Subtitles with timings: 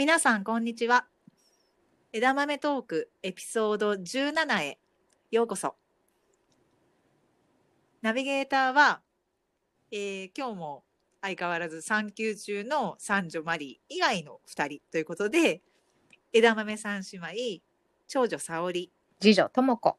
[0.00, 1.04] 皆さん、こんにちは。
[2.14, 4.78] 枝豆トークエピソード17へ
[5.30, 5.74] ようこそ。
[8.00, 9.02] ナビゲーターは、
[9.90, 10.84] えー今日も
[11.20, 15.60] 相変わらず産休中の三女マリー以外の2人ということで、
[16.32, 17.62] 枝豆三姉妹、
[18.08, 18.90] 長女沙織
[19.20, 19.98] 次女ともこ。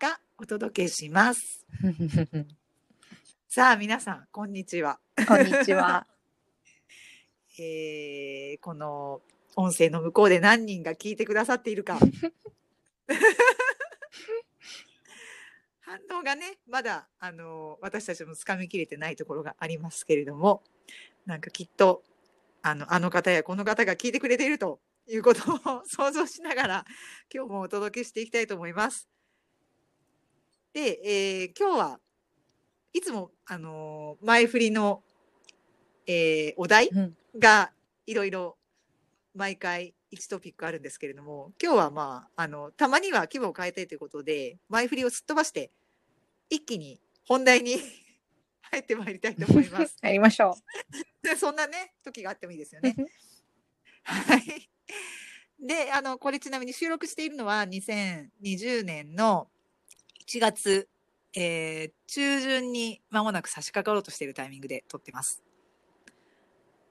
[0.00, 1.64] がお届けします。
[3.46, 4.98] さあ、皆さん、こんにちは。
[5.28, 6.09] こんにちは。
[7.62, 9.20] えーこの
[9.56, 11.98] 音声の向こうで何人が聞いてくださっているか
[15.80, 20.62] 反応がねまだあの私たちもつかみきれてないところがありますけれども
[21.26, 22.02] なんかきっと
[22.62, 26.86] あのあの方やこの方が聞いてくれているということを想像しながら
[27.34, 29.08] 今日もお届けしていきたいと思います。
[30.72, 32.00] で、えー今日は
[32.92, 35.04] いつもあの前振りの、
[36.10, 37.72] えーお題うんが
[38.06, 38.56] いろいろ
[39.34, 45.70] 毎回1トピックあるんですけれども今日はまああのたまには規模を変えたいということで前振りをすっ飛ばして
[46.48, 47.76] 一気に本題に
[48.72, 49.96] 入ってまいりたいと思います。
[50.02, 50.56] やりましょ
[51.22, 52.86] で そんなね時があってもいいですよう。
[52.86, 52.96] ね。
[54.02, 54.70] はい。
[55.60, 59.50] で、あの、これちなみに収録しているのは2020年の
[60.26, 60.88] 1月、
[61.36, 65.42] えー中旬に間もなく差し掛かろうとしているタイミングで撮ってます。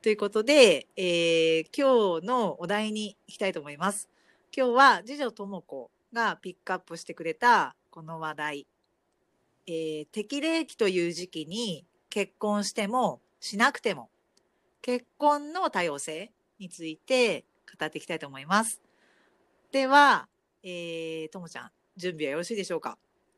[0.02, 4.08] ということで、えー今日のお題に行きたいと思います。
[4.56, 8.68] 今日は次女とも子がピックアップしてくれたこの話題。
[9.68, 14.10] えー適齢期という時期に結婚してもしなくても
[14.82, 17.44] 結婚の多様性について
[17.78, 18.82] 語っていきたいと思います。
[19.74, 20.30] では、
[20.64, 22.98] えー、ともちゃん、準備はよろしいでしょうか？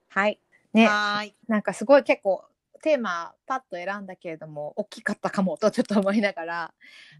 [0.09, 0.39] はい。
[0.73, 1.35] ね、はーい。
[1.47, 2.45] なんかすごい結構
[2.81, 6.73] テーマパッと選んだけれども大きかったかもとちょっと思いながら、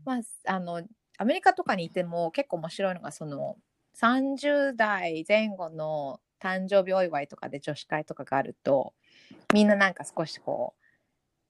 [0.06, 0.82] まああの
[1.18, 3.58] アメリカとかにいても結構面白いのがその
[4.00, 8.94] 30代前後の誕生日お祝いとかで女子会とかがあると
[9.54, 10.82] みんななんか少しこう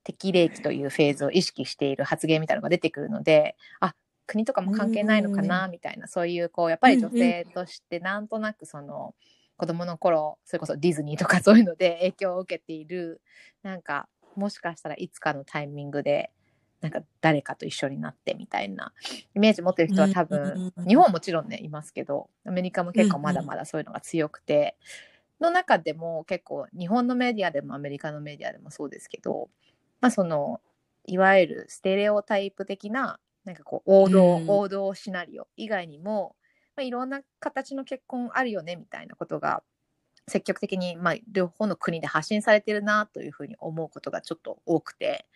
[0.03, 3.95] 適齢期というフェーズを意識している発言みたいなのが出てくるのであ
[4.27, 9.13] 国とかも関係ないのかなみたいなそういうこうやっぱり女性としてなんとなくその
[9.61, 13.21] 子供の頃それこそディズニーとか そういうので影響を受けている
[13.61, 16.31] なんかもしかしたらいつかのタイミングで
[16.79, 18.91] なんか誰かと一緒になってみたいな
[19.35, 24.75] イメージ持ってる人は多分日本はもちろんねいますけどアメリカも結構まだまだそういうのが強くて
[25.39, 29.51] の中でも結構日本のメディアでもアメリカのメディアでもそうですけど
[29.99, 30.59] まあその
[31.05, 34.49] いわゆるステレオタイプ的ななんかこう王道、うん。
[34.49, 36.35] 王道シナリオ以外にも、
[36.81, 39.61] まあ、いろんな形の結婚あるよねみたいなことが
[40.27, 45.27] 積極的に、まあ、両方の国で発信されてるなというふうに思うことがちょっと多くて。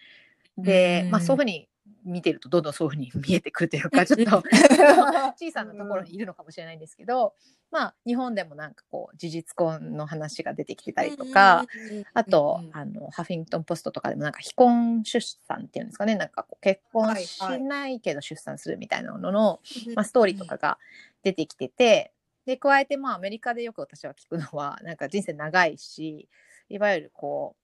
[0.57, 1.11] で、うん。
[1.11, 1.69] まあ、そういうふうに
[2.05, 4.43] 見てるとどんどんそういうふうに見えてくるというか ちょっと
[5.37, 7.33] 小さなところにいるのかもしれないんですけど、
[7.71, 11.65] まあ、日本でもなんかこう事実婚の話が出てきてたりとか、
[12.13, 20.77] あと、あの、ハフィントンポストとかでもなんか非婚出産っていうんですかね、なんかこう結婚はいしはいないけど出産するみたいなのの、うんまあ、ストーリーとかが
[21.23, 22.13] 出てきてて、
[22.45, 26.29] で、加えてまあアメリカでよく私は聞くのは、なんか人生長いし、
[26.69, 27.55] いわゆるこ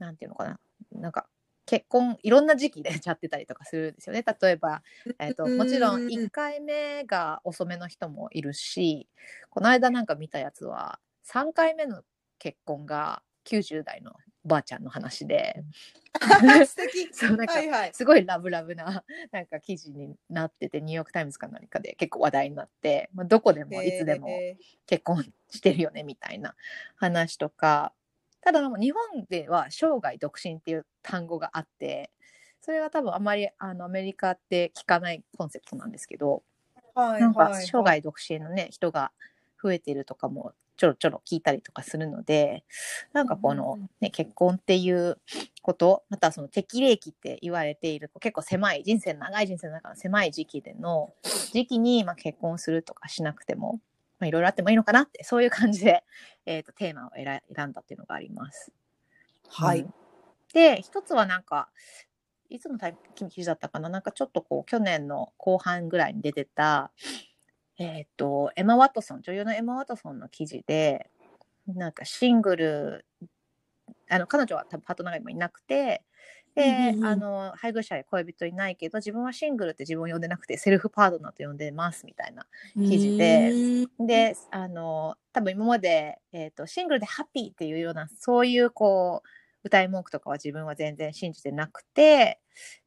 [0.00, 0.60] う、なんていうのかな、
[0.92, 1.28] なんか
[1.68, 4.24] 結婚、いろんな時期で ちゃってたりとかするんですよね。
[4.40, 4.82] 例えば、
[5.18, 9.06] えっと、もちろん1回目が遅めの人もいるし、
[9.50, 12.02] この間なんか見たやつは、3回目の
[12.38, 14.12] 結婚が90代の
[14.44, 15.62] おばあちゃんの話で、
[16.66, 17.08] 素敵。
[17.12, 17.90] そうなんかはいはい。
[17.92, 26.56] すごいラブラブななんか記事になっててニューヨーク・タイムズか何かで結構話題になって、まあ、どこでもいつでもえ結婚してるよねみたいな
[26.96, 27.92] 話とか
[28.40, 32.10] ただ日本では生涯独身っていう単語があって
[32.60, 39.12] それは多分あまりあのアメリカって聞かないコンセプトなんですけどーはいなんかはい生涯独身のね人が
[39.62, 42.62] 増えてるとかもちょろちょろ聞いたりとかするので
[43.12, 45.18] なんかこの、ね、結婚っていう
[45.62, 51.12] ことまたはその適齢期って言われている結構狭い人生長い人生の中の狭い時期での
[51.52, 53.80] 時期にまあ結婚するとかしなくても
[54.18, 56.04] まあいろいろあってもいいのかなってそういう感じで、
[56.46, 58.72] えー、とテーマを選選んだっていうのがあります。
[59.48, 59.94] はいうん。
[60.52, 61.70] で一つはなんか
[62.48, 63.88] いつのタイ記事だったかな？
[63.88, 66.92] なんかちょっとこう去年の後半ぐらいに出てた
[67.78, 71.10] えっ、とエマ・ワトソン女優のエマ・ワトソンの記事で
[71.66, 73.06] なんかシングル
[74.08, 76.02] あの彼女は多分パートナーが今いなくて
[76.54, 77.04] で、うんうんうん。
[77.06, 83.52] あの配偶者や恋人いないけど自分はシングルって自分を呼んでなくてセルフパートナーと呼んでますみたいな記事で。
[84.00, 89.28] であの多分今まで、えー、とシングルでハッピーっていうようなそういうこう
[89.64, 92.40] 歌い文句とかは自分は全然信じてなくて、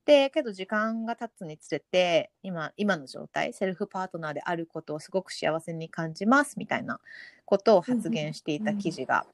[0.05, 6.99] で、けど時間が経つにつれて、今、今の状態、セルフパートナーであることをすごく幸せに感じますみたいな
[7.45, 9.25] ことを発言していた記事が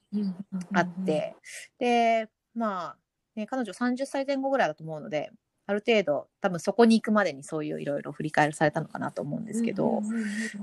[0.74, 1.34] あって、
[1.78, 2.96] で、まあ、
[3.38, 5.30] ね、彼女30歳前後ぐらいだと思うので、
[5.66, 10.02] ある程度、多分そこに行くまでにそういういろいろ振り返りされたのかなと思うんですけど、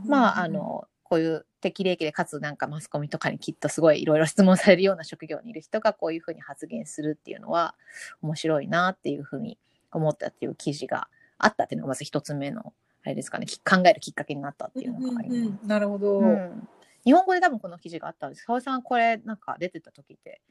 [0.06, 7.76] まあ、あ、の、こういう適齢期でかつなんかマスコミとかにきっとすごいいろいろ質問されるような職業にいる人がこういうふうに発言するっていうのは
[8.24, 9.60] 面白いなっていうふうに
[9.92, 11.08] 思ったっていう記事が
[11.38, 12.74] あったっていうのがまず一つ目の
[13.04, 15.38] あれですかねき考えるきっかけになったっていうのがあります。
[15.38, 16.20] うんうんうんなるほど。
[16.20, 16.68] うん
[17.06, 18.46] 日本語で多分この記事があったんです。
[18.46, 20.42] 沙織さんこれなんか出てた時って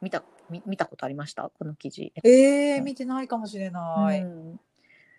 [0.00, 1.50] 見た見見たことありました？
[1.58, 2.12] この記事。
[2.24, 4.20] ええ見てないかもしれない。
[4.20, 4.60] うん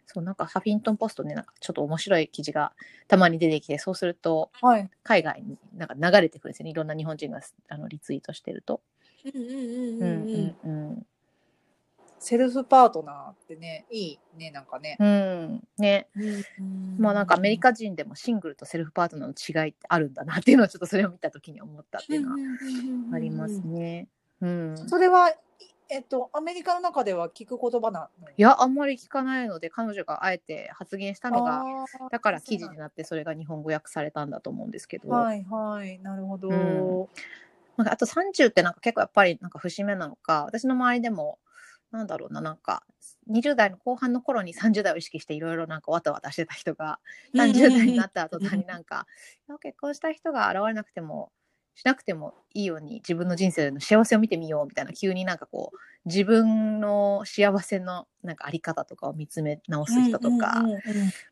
[0.08, 2.74] そうなんかハフィントンポストねなんかちょっと面白い記事が
[3.08, 4.90] たまに出てきてそうするとはい。
[5.04, 7.40] 海外になんか流れてくるんですよねいろんな日本人が
[7.70, 8.82] あのリツイートしてると。
[9.34, 10.90] うんうんうんううんんうん。
[10.90, 11.06] うん
[12.24, 14.96] セルフパートナーってね、いいね、なんかね。
[15.00, 16.08] うんね
[17.00, 22.36] まあなんかアメリカ人でもシングルとセルフパートナーの違いってあるんだなっていうのをちょっとそれを見た時に思ったっていうのは
[23.16, 24.08] ありますね。
[24.42, 25.36] うん、それは、い
[25.90, 28.30] えっと、アメリカの中では聞く言葉なの？
[28.30, 31.64] いやあんまり聞かないので彼女があえて発言したのが
[32.10, 36.50] だから記事になってそれが日本語訳されたんだと思うんですけど、はいはい、なるほど。
[36.50, 37.08] うん。
[37.78, 41.40] なんかあと30ってなんか結構やっぱりなんか節目なのか私の周りでも
[41.92, 42.84] なんだろうななんか
[43.30, 47.00] 20代の後半の頃に30代を意識していろいろなんかわたわたしてた人が
[47.36, 49.08] 30代になった途端になんか、
[49.62, 51.32] 結婚した人が現れなくても
[51.82, 60.80] しなくてもいいように自分の人生の幸せを見てみようみたいな急になんかこう自分の幸せのなんかあり方とかを見つめ直す人とか、うんうん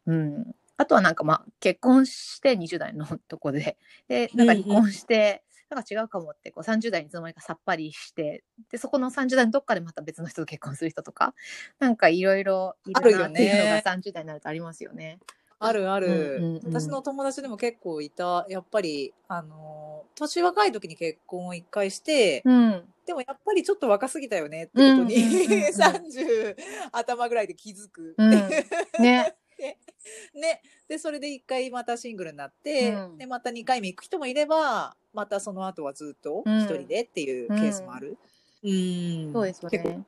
[0.08, 3.78] うんうん、あとはなんかまあ結婚して20代のとこで。
[4.08, 11.36] でなんか離婚して、なんか違うかもってこう30代にいつの間にかさっぱりしてでそこの30代のどっかでまた別の人と結婚する人とか。
[11.78, 13.84] なんかいろいろいるなっていうのがあるよね。
[13.86, 15.20] 30代になるとありますよね。
[15.22, 18.46] あるある、うんうんうん私の友達でも結構いた。
[18.50, 25.20] やっぱり、あの、年若い時に結婚を一回して、うんでもやっぱりちょっと若すぎたよねってことに、うんうんうんうん
[25.74, 26.56] 30
[26.92, 28.14] 頭ぐらいで気づく。
[28.18, 29.36] うんね
[30.34, 30.62] ね。
[30.88, 38.18] で、それで一回またシングルになって、うんで、また二回目行く人もいれば、またその後はずっとうん一人でっていうケースもある。
[38.64, 39.34] うん。
[39.34, 40.06] そうですよね。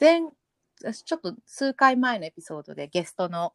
[0.00, 0.22] 前
[0.82, 3.52] 私ちょっと数回前のエピソードでゲストの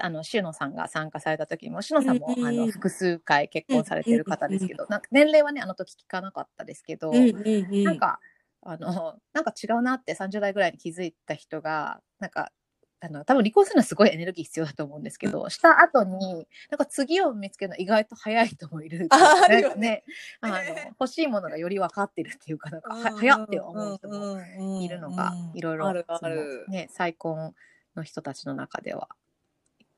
[0.00, 8.20] あのシュノさんが参加された時もシュノさんも、あの複数回結婚されてる方ですけど、なんか年齢はねあの時聞かなかったですけど、なんか
[8.62, 12.50] あの なんか違うなって30代ぐらいに気づいた人がなんか
[13.00, 19.80] あの多分離婚するのはすごいエネルギー必要だと思うんですけど、した後になんか次を見つけるの意外と早い人もいる ああるよね。
[19.80, 20.04] ね
[20.40, 20.56] あの
[21.00, 25.84] 欲しいものがより分かってるっていうかなんかは早って思う人ももいるのがいろいろ。
[26.68, 26.88] ね。
[26.90, 27.54] 再婚
[27.94, 29.08] の人たちの中では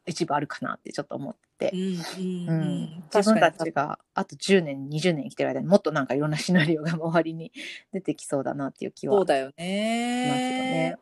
[0.06, 7.52] 一部あるかなってちょっと思ってう、んうんううんん、自分たちがあと10年20年生きてる間にもっとなんかいろんなシナリオが周りに
[7.92, 10.98] 出てきそうだなっていう気はしそうだよねね。。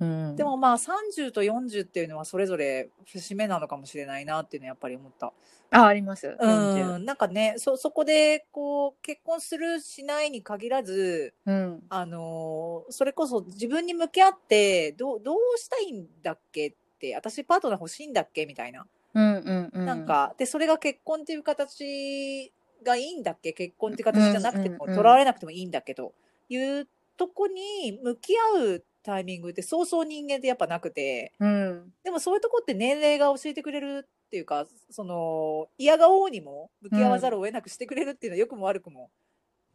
[0.00, 5.32] うん、でもまあ30と40っていうのはそれぞれ節目なのかもしれないなっていうのはやっぱり思った。
[5.70, 6.36] ああります。
[6.40, 18.46] 40うん、なんかねそそこでこう結婚するしないに限らず、うんあのーそれこそ自分に向き合ってどうどうしたいんだっけって私パートナー欲しいんだっけ？
[18.46, 18.86] みたいな。
[19.14, 23.52] うんうんうん、なんかでそれが結婚っていう形がいいんだっけ？
[23.52, 26.12] 結婚っていう形じゃなくても、うんうんうんとらわれなくてもいいんだけど
[26.48, 31.32] いうとこに向き合うタイミングってそうそう人間ってやっぱなくて。
[31.38, 31.92] うん。
[32.02, 39.10] でもそういうとこって年齢が教えてくれるっていうかその嫌がおうにも向き合わざるを得なくしてくれるっていうのは良くも悪くも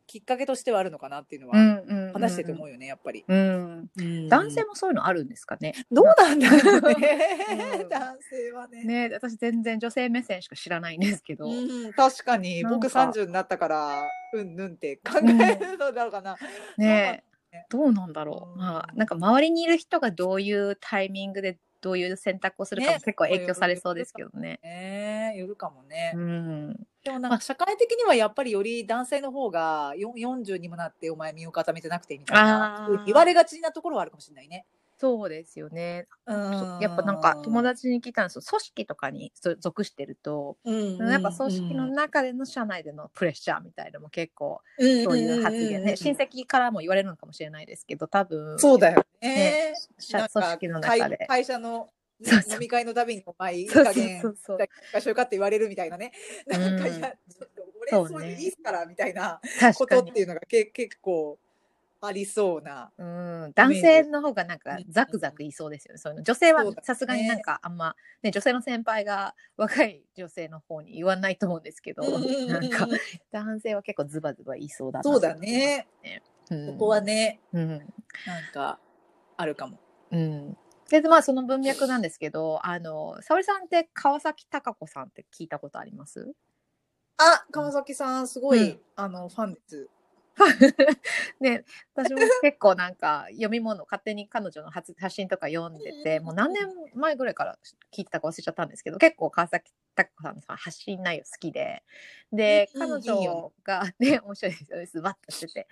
[0.06, 3.26] きっかけとしてはあるのかなっていうのうはんうん話してて思うよねやっぱり。
[3.28, 3.90] うん、
[4.30, 5.74] 男性ももそういうのあるんですかね？
[5.92, 7.20] どうなんだろうね
[7.82, 8.84] うん男性はね。
[8.84, 11.46] ね私全然女性目線しか知らないんですけど。
[11.46, 11.50] う
[11.88, 16.38] ん、確かに僕30になったからうんぬんって考えるのだろうかな。
[16.78, 24.60] ねねどうなんだろう、うんまあなんか周りにいる人がどういうタイミングでどういう選択をするかもね結構影響されそうですけどね。
[24.64, 26.14] ねよるかもね。
[26.16, 34.66] うん、でもなんか社会的にはやっぱりより男性の方がよ40にもなってお前身を固めてなくてみたいな言われがちなところはあるかもしれないね。
[35.00, 36.08] そうですよね。
[36.26, 36.80] うん。
[36.82, 38.42] やっぱなんか友達に聞いたんですよ。
[38.42, 48.60] 組織とかにそ属してると、うんやっぱ組織の中での社内でのプレッシャーみたいなのも結構そういう発言ね、親戚からも言われるのかもしれないですけど多分。
[48.60, 49.30] そうだよね。
[49.30, 49.74] ね。
[49.98, 51.18] 社組織の中で。
[51.18, 51.90] 会会社の
[52.22, 52.54] そうそう。
[52.56, 54.38] 飲み会のたびにお前いいそうそう加減そう。
[54.38, 54.58] そう
[54.94, 56.12] 場所よかって言われるみたいなね。
[56.46, 58.10] なんかうんいやちょっと俺そうね。
[58.10, 59.40] そういういいっすからみたいな
[59.76, 61.40] ことっていうのがけ結構
[62.02, 62.92] ありそうな。
[62.98, 65.98] うん、男性の方がなんかザクザク言いそうですよね。
[65.98, 72.04] そういうの女性はそうだねさすがになんかあんま、ね、女性の先輩が若い女性の方に言わないと思うんですけど、
[72.48, 72.88] なんか
[73.32, 75.88] 男性は結構ズバズバ言いそうだなそうだね。
[76.50, 77.82] うんここはね、うんなん
[78.54, 78.80] か、
[79.38, 79.78] あるかも。
[80.10, 80.58] うん。
[80.90, 86.34] で、まあその文脈なんですけど、あの、沙織さんって川崎貴子さんって聞いたことあります？
[87.18, 89.90] あ、川崎さん、すごい、うんあの、ファンです。
[91.40, 97.60] ね、私も結構なんか読み物勝手に彼女の発発信とか読んでてもう何年前ぐらいから
[97.92, 101.84] 聞いてたか忘れちゃったんですけど結構川崎貴子さんのさ発信内容好きで
[102.32, 105.68] でうん彼女が ね面白いですよねズバッとしてて。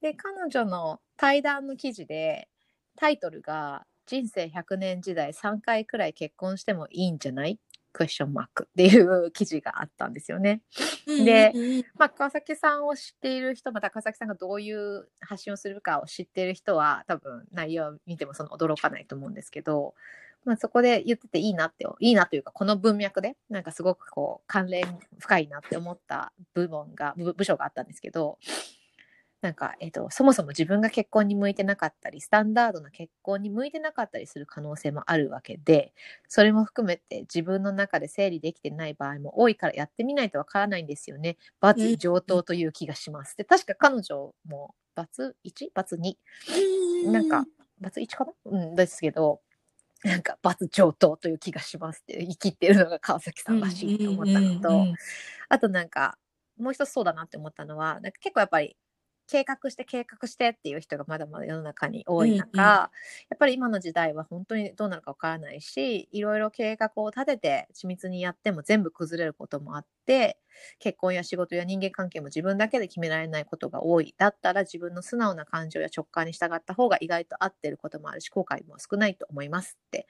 [0.00, 2.48] で彼女の対談の記事で
[2.96, 7.58] タイトルが「人生100年時代3回くらい結婚してもいいんじゃない?」
[7.92, 10.62] クエスチョンマークっていう記事があったんですよね。
[11.06, 19.94] でまあ、川崎さんを知っている人また川崎さんがどういう発信をするかを知っている人は多分内容を見てもその驚かないと思うんですけど、
[20.44, 28.38] まあ、そこで言ってていいなっていいなというかこの文脈でなんかすごくこう関連深いなって思った部門が部部署があったんですけど
[29.42, 35.92] なんか、えっとそもそも自分が結婚に向いてなかったりスタンダードな結婚に向いてなかったりする可能性もあるわけで
[36.28, 41.36] それも含めて自分の中で整理できてない場合も多いからやってみないとわからないんですよね。
[41.60, 43.36] バツ上等という気がします。
[43.36, 45.70] で、確か彼女もバツ 1?
[45.74, 47.10] バツ 2?
[47.10, 47.44] なんか、
[47.80, 48.32] バツ1かな？
[48.44, 49.40] うんですけど、
[50.04, 54.86] なんか、バツ上等という気がしますって言い切ってるのが川崎さんらしいと思ったのと、
[55.48, 56.18] あとなんか、
[56.58, 58.76] もう一つそうだなって思ったのは、なんか結構やっぱり、
[59.32, 62.66] 計画して計画してっていう人がまだまだ世の中に多い中、うんうん。
[62.66, 62.90] や
[63.34, 70.36] っぱり今の時代は本当にどうなるかわからないしいろいろ計画を立てて緻密にやっても全部崩れることもあって
[70.78, 74.14] 結婚や仕事や人間関係も自分だけで決められないことが多い。
[74.18, 80.06] だったら自分の素直な感情や直感に従った方が意外と合ってることもあるし後悔も少ないと思いますって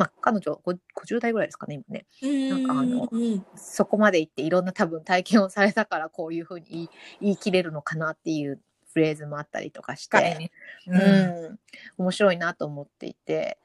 [0.00, 2.06] まあ彼女ご50代ぐらいですかね今ね。
[2.48, 3.22] なんかあのうん。
[3.22, 6.90] うんそこまで行っていろんな多分体験をされたからこういうふうに言い
[7.20, 8.60] 言い切れるのかなっていう
[8.92, 10.50] フレーズもあったりとかして、深いね。
[10.86, 10.96] う
[11.52, 11.58] ん。
[11.98, 13.58] 面白いなと思っていて。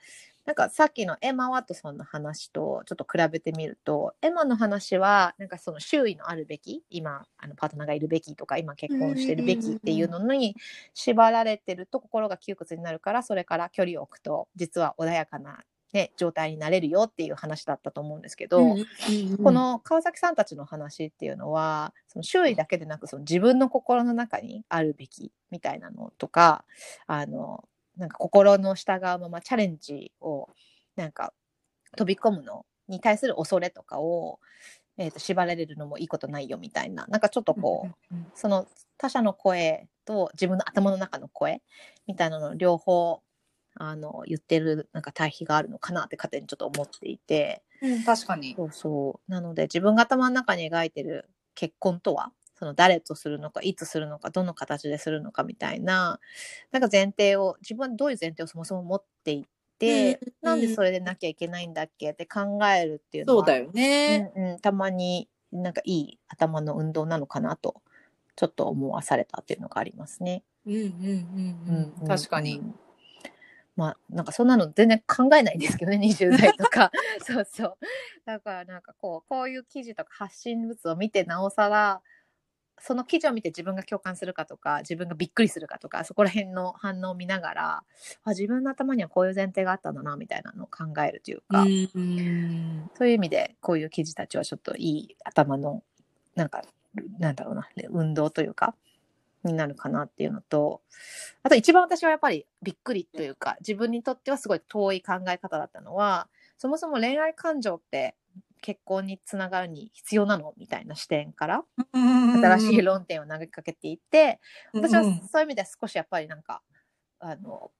[0.45, 10.55] なんかさっきのエマ・ワトソンの話とちょっと比べてみるとエマの話はなんかその周囲のあるべき今あのパートナーがいるべきとか今結婚してるべきっていうのに
[10.93, 15.63] 縛られてると心が窮屈になるからそれから距離を置くと実は穏やかな、
[15.95, 18.85] ね、状態になれるよっていう話だったと思うんですけど、うんうんうん
[19.45, 26.65] この川崎さんたちの話っていうのはその周囲だけでなくその自分の心の中にあるべきみたいなのとか
[27.07, 27.63] あの
[27.95, 30.49] なんか心の従うままチャレンジを
[30.97, 31.33] なんか
[31.95, 34.39] 飛び込むのに対する恐れとかを、
[34.97, 37.05] えー、と縛られるのもいいことないよみたいな。
[37.07, 41.61] なんかちょっとこう、うんうんその他者の声と自分の頭の中の声
[42.07, 43.21] みたいなのを両方
[43.75, 47.63] あの言ってるなんか対比があるのかなって勝手にちょっと思っていて。
[47.81, 48.55] うん確かに。
[48.55, 49.31] そうそう。
[49.31, 56.19] なので自分が頭の中に描いてる結婚とは、その誰とするのか、いつするのか、どの形でするのかみたいな、
[56.71, 59.45] なんか前提を、自分はどういう前提をそもそも持ってい
[59.77, 64.31] て、うんなんでそれでなきゃいけないんだっけって考えるっていうのは、そうだよね。
[64.35, 67.81] うんうん、たまになんかいい頭の運動なのかなと、
[68.37, 70.43] ちょっと思わされたっていうのがありますね。
[70.65, 70.83] うんうんう
[71.71, 72.07] んうん。
[72.07, 72.61] 確かに。。
[73.75, 76.91] まあ、なんかそんなの全然考えないんですけどね、20代とか。
[77.19, 77.77] そうそう。
[78.25, 82.01] だからなんかこう、こういう記事とか発信物を見てなおさら、
[82.79, 87.83] その記事を見て自分が共感するかとか、自分がびっくりするかとか、そこら辺の反応を見ながら、
[88.23, 95.83] あ自分の頭にはこういう前提があったんだな、みたいなのを考えるというか、うんそういう意味で、こういう記事たちはちょっといい頭の、
[96.35, 96.63] なんか、
[97.19, 98.75] なんだろうな、運動というか、
[99.47, 100.81] になるかなっていうのと、
[101.43, 108.15] あと一番私はやっぱりびっくりというか、自分にとってはすごい遠い考え方だったのは、そもそも恋愛感情って
[108.61, 114.39] 結婚につながるに必要なのみたいな視点から、新しい論点を投げかけていて、
[114.73, 116.61] 私はそういう意味では少しやっぱりなんか、
[117.19, 117.71] あの、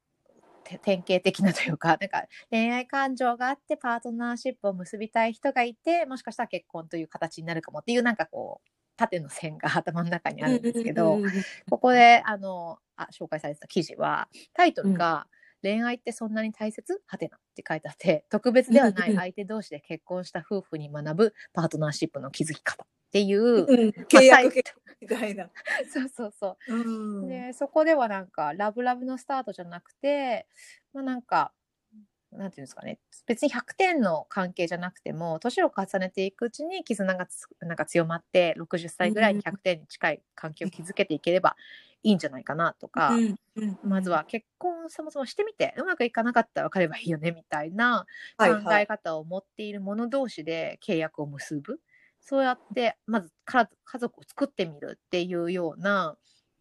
[0.66, 11.20] て典型的なというか、 なんか恋愛感情があってパートナーシップを結びたい人がいて、もしかしたら結婚という形になるかもっていうなんかこう、縦の線が頭の中にあるんですけど、
[11.70, 15.28] ここであのあ紹介されてた記事はタイトルが
[15.62, 17.02] 「恋愛ってそんなに大切？
[17.08, 24.64] はてな」って書いてあって特別ではない相手同士で結婚した夫婦に学ぶパートナーシップの築き方っていう、うん契約
[25.02, 25.50] みたいな。
[25.92, 26.75] そうそうそう。
[26.75, 27.28] うん。
[27.28, 30.48] でそこではなんかラブラブのスタートじゃなくて
[30.94, 31.54] まあなんか
[32.38, 33.00] なんていうんですかね。
[33.25, 41.56] 別に100点の関係じゃなくても年を重ねていくうちに絆がつなんか強まって60歳ぐらいに100点に近い関係を築けていければ
[42.04, 48.06] いいんじゃないかなとか、うんうんまずは結婚そもそもしてみてうまくいかなかったら別ればいいよねみたいな
[48.38, 48.84] 考はいはい。
[48.84, 51.80] え方を持っている者同士で契約を結ぶ、
[52.20, 56.18] そうやってまず家族を作ってみるっていうような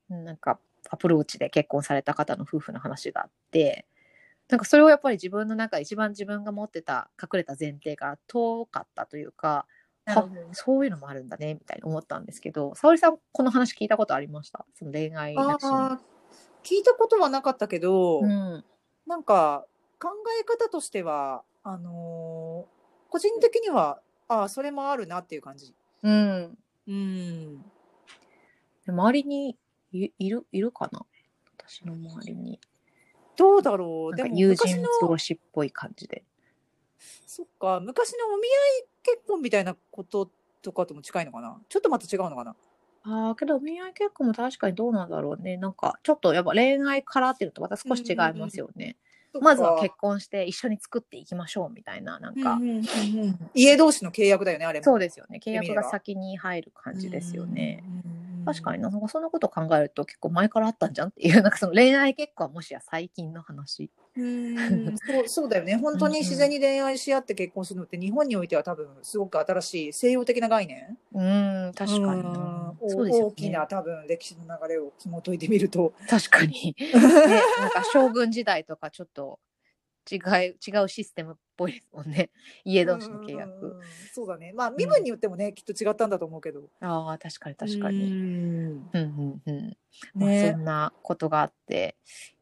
[0.09, 3.87] うんなんかアプローチで結婚された方の夫婦の話があって
[4.49, 9.67] なんかそれをやっぱり自分の中で一番自分が持ってた隠れた前提が遠かったというか
[10.05, 14.67] なるほどそういうのもあるんだねみたいに思ったんですけど沙織さんこの話聞いたことありました？
[14.79, 15.99] その恋愛なしのあー
[16.63, 18.65] 聞いたことはなかったけど、うん
[19.07, 19.67] なんか
[20.01, 20.09] 考
[20.41, 25.75] え方としてはあのー個人的にはああそれもあるなっていう感じ。
[26.03, 27.63] うんうん。
[28.85, 29.57] で周りに
[29.93, 31.01] いいるいるかな？
[31.59, 32.59] 私の周りに。
[33.37, 34.17] どうだろう？
[34.17, 36.23] でも友人同士っぽい感じで。
[37.27, 38.47] そっか昔のお見合
[38.83, 40.31] い結婚みたいなこと
[40.63, 41.59] とかとも近いのかな？
[41.69, 42.55] ちょっとまた違うのかな？
[43.03, 45.57] ああ、けどお見合い結婚も確かにどうなんだろうね。
[45.57, 48.97] なんかちょっとやっぱ恋愛からっていうのとまた少し違いますよね。
[49.41, 54.85] まずは結婚して一緒に作っていきましょうみたいな、なんか、うんうんうんうん家同士の契約だよねあれも。
[54.85, 55.41] そうですよね。
[55.45, 57.83] 契約が先に入る感じですよね。
[57.85, 58.24] うんうん。
[58.45, 63.91] 確かにな、なんかそんなこと考えると結構前からあったんじゃんっていう、 なんかその恋愛結婚はもしや最近の話。
[64.17, 72.91] うん そうそうだよね本当に自然に恋愛し合って結婚するのって日本においては多分すごく新しい西洋的な概念うん、確かになうん。
[72.91, 73.67] そうですよね大きな。
[73.67, 76.77] 多分歴史の流れを紐解いてみると確かに。
[76.79, 76.93] ね、
[77.59, 79.41] なんか将軍時代とかちょっと
[80.11, 82.31] 違い違うシステムっぽいですもんね。
[82.65, 83.81] 家同士の契うん約。
[84.13, 88.05] そうだねまあ身分によってもね、きっと違ったんだと思うけどああ、確かに確かに。
[88.05, 89.77] うんうんうんうん。
[90.15, 91.97] まあ、ねそんなことがあって、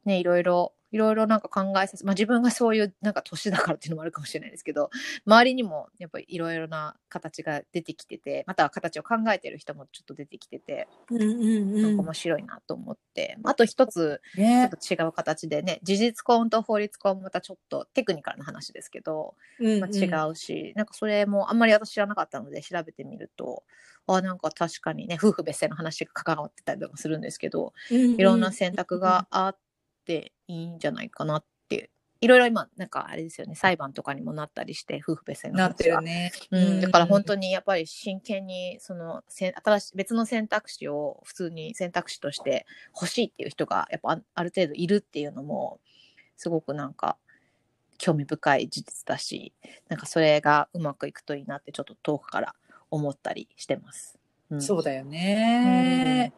[0.04, 4.90] ね、いろいろ、いろいろなんか考えさせ、まあ自分がそういうなんか年だからっていうのもあるかもしれないですけど、
[5.26, 11.90] 周りにもやっぱりいろいろな形が出てきてて、または形を考えてる人もちょっと出てきてて、うんうんなん。
[11.92, 23.64] うんか面白いなと思って、あと一つ、ちょねっと違う形でね、事実婚と法律婚もまたちょっとテクニカルな話ですけど、まあ、違うし、なんかそれもあんまり私知らなかったので調べてみると、
[24.06, 29.56] あなんか確かにね、夫婦別姓の話が関わってたりとかするんですけど、いいろんな選択があっ
[30.04, 31.90] ていいんじゃないかなって、
[32.22, 45.80] いろいろ今、なんかあれですよね、裁判とかにもなったりして、夫婦別姓のなってるね、うん、だから本当にやっぱり真剣にそのせ新しい別の選択肢を普通に選択肢として欲しいっていう人がやっぱあある程度いるっていうのも
[46.36, 47.16] すごくなんか
[47.98, 49.52] 興味深い事実だし
[49.88, 52.54] なんかそれがうまくいくといいなってちょっと遠くから
[52.90, 54.18] 思ったりしてます。
[54.48, 56.32] うん、そうだよね、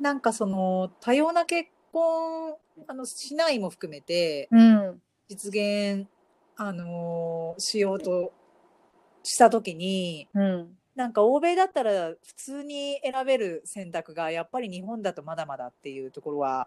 [0.00, 2.54] なんかその多様な結婚
[2.86, 5.02] あのしないも含めてうん。
[5.28, 6.08] 実現
[6.56, 8.32] あのしようと
[9.22, 16.66] した時にうんなんか欧米だったら普通に選べる選択がやっぱり日本だとまだまだっていうところは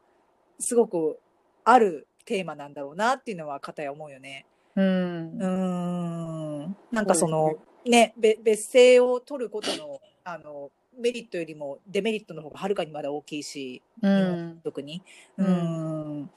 [0.60, 1.20] すごく
[1.64, 4.46] あるテーマなんだろうなっていうのは片や思うよね。
[4.76, 5.38] うん。
[5.38, 6.76] うーん。
[6.92, 7.54] なんかその
[7.86, 14.62] ねべ別姓を取ることのあのメリットよりもデメリットの方がはるかにまだ大きいし、うん。
[14.64, 15.04] 特に。
[15.38, 16.22] ううん。
[16.24, 16.30] ん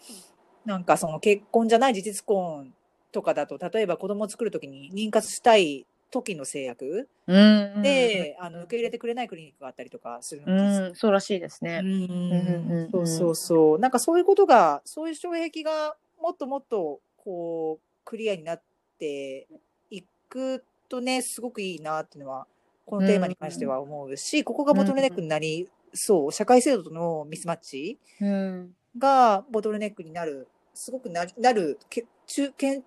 [0.64, 2.72] なんかその結婚じゃない事実婚
[3.12, 7.82] とかだと例えば子供を作る時に妊活したい時の制約うん。
[7.82, 10.94] で、あの受け入れてくれないクリニックがあったりとかするうのもん。
[10.94, 11.80] そうらしいですね。
[11.82, 12.90] うんうん。
[12.90, 13.78] そうそうそう。
[13.78, 18.62] なんかそういうことが、そういう障壁がもっともっとこうクリアになっ
[18.98, 19.46] て
[19.90, 22.46] いくとね、すごくいいなっていうのは、
[22.86, 28.70] このテーマに関しては思うし、ここがボトルネックになりそう、社会制度とのミスマッチうん。
[28.96, 32.84] がボトルネックになる、すごくななるけ中顕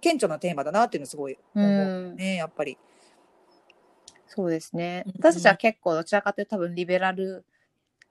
[0.00, 2.78] 顕著なテーマだなっていうのをすごい思うね、やっぱり。
[4.26, 5.04] そうですね。
[5.06, 5.12] うん。
[5.18, 7.44] 私たちは結構どちらかというと多分リベラル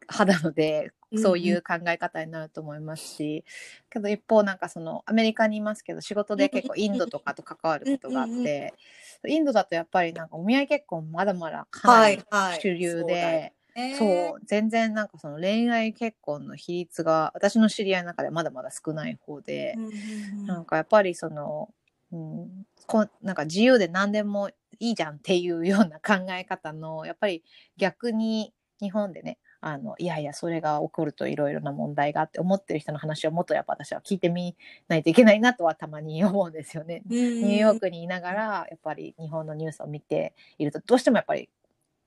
[0.02, 3.44] 派なので、うんそういう考え方になると思いますし、
[3.90, 8.74] けど一方なんかそのアメリカにいますけど仕事で結構インドとかと関わることがあって、
[9.28, 13.96] インドだとやっぱりなんかお見合い結婚まだまだかなりはい主流そうだよで、ね。
[13.98, 21.70] そう、全然なんかその恋愛結婚の比率が私の知り合いの中でまだまだ少ない方で、うんなんかやっぱりその、
[22.12, 27.44] うん、こなんか自由で何でもいいじゃんっていうような考え方のやっぱり
[27.78, 34.56] 逆に日本でねあのいやいやそれが起こるといろいろな問題があって思ってる人の話をもっとやっぱ私は聞いてみ
[34.88, 37.04] ないといけないなとはたまに思うんですよね。
[37.06, 41.50] ニニューヨークにいながらやっぱり日本のニュースを見ているとどうしてもやっぱり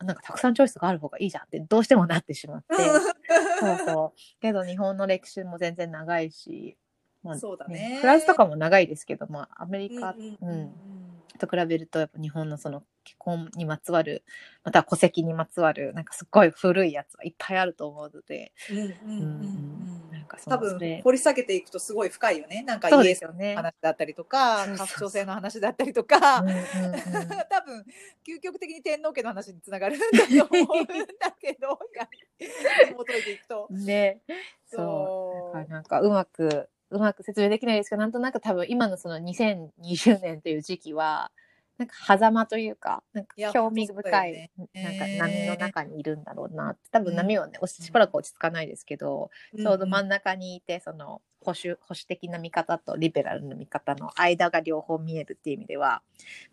[0.01, 2.75] なんかたくさんチョイスがある方がいいじゃんってどうしてもなってしまって。
[3.61, 4.41] そうそう。
[4.41, 6.77] けど日本の歴史も全然長いし、
[7.23, 11.04] まあそうだねフランスとかも長いですけど、まあアメリカ、うんうん
[11.39, 14.25] と比べるとやっぱ日本のその結婚にまつわる
[14.65, 19.25] または戸籍にまつわるなんかすっごい古いやつはいっぱいあると思うのでうんうんうんう
[19.71, 22.63] んなんかそ多分掘り下げていくとすごい深いよね。
[22.63, 23.55] なんかそうイエスのですよね。
[23.57, 26.19] 話だったりとか、そうそうそう拡張性の話だったりとか、
[27.51, 27.85] 多分
[28.27, 32.09] 究極的に天皇家の話につながるんだと思うんだけど、や
[32.89, 33.69] 紐解いていくと。
[33.71, 34.23] ね、
[34.65, 35.57] そう。
[35.59, 41.31] だからなんかうまく、うまく説明できないですけど、なんとなく多分今のその2020年という時期は、
[41.79, 46.81] なんか狭間というか、なんか興味深い、なんかね波の中にいるんだろうなって。
[46.91, 56.03] 多分波はね、うんしばらく落ち着かないですけど、ちょうど真んん中にいて、その保守、保守的な見方とリベラルな見方の間が両方見えるっていう意味では、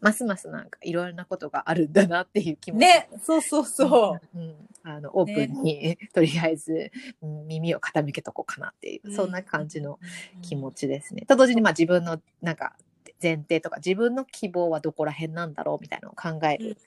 [0.02, 2.82] ますますなんかいろいろなことがあるんだなっていう気持ち。
[2.82, 4.38] ね、そうそうそう。
[4.38, 10.00] うん、あのオープンに、とりあえずうん耳を傾けとこうかなっていう、そんな感じの
[10.42, 11.26] 気持ちですね。
[11.26, 12.76] と同時にまあ自分のなんか
[13.22, 16.78] 前提とか自分の希望はどこら辺なんだろうみたいなのを考える、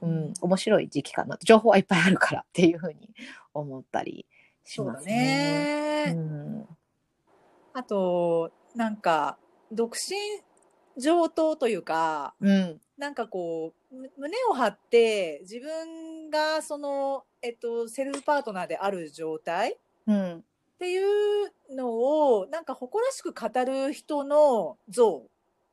[0.00, 3.10] うん面白い時期かな情報はいっぱいあるからっていうふうに
[3.52, 4.26] 思ったり
[4.64, 6.06] しそうだますね。
[6.06, 6.12] ね。
[6.12, 6.66] うん
[7.80, 9.38] あと、なんか、
[9.72, 10.14] 独身
[11.00, 20.42] 上等というか、うんなんかこう、む胸を張って、自分がその、えっと、セルフパートナーである状態うんっ
[20.78, 21.90] ていうの
[22.36, 25.22] を、なんか誇らしく語る人の像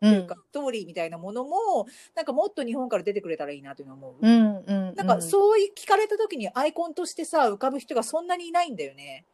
[0.02, 4.16] うんというか、ストーリーみたいなものも、なんかもっと日本から出てくれたらいいなというのは思う。
[4.22, 9.26] うんうんなんかそういう聞かれた時にアイコンとしてさ、浮かぶ人がそんなにいないんだよね。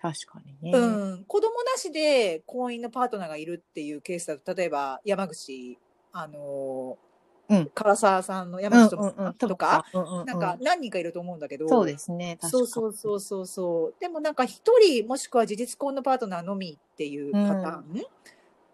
[0.00, 0.78] 確かにね。
[0.78, 1.24] うん。
[1.24, 5.78] 子供なしで婚姻のパートナーがいるっていうケースだと、例えば山口、
[6.12, 7.08] あのー
[7.50, 12.38] うん唐沢さんのうん山口うんうんとか、うんうんうんなんか何人かいると思うんだけど、そうですね。
[12.40, 13.94] 確かにそうそうそうそうそう。
[14.00, 18.02] でもなんか一人もしくは事実婚のパートナーのみっていうパターン、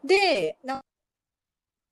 [0.04, 0.84] で、なんか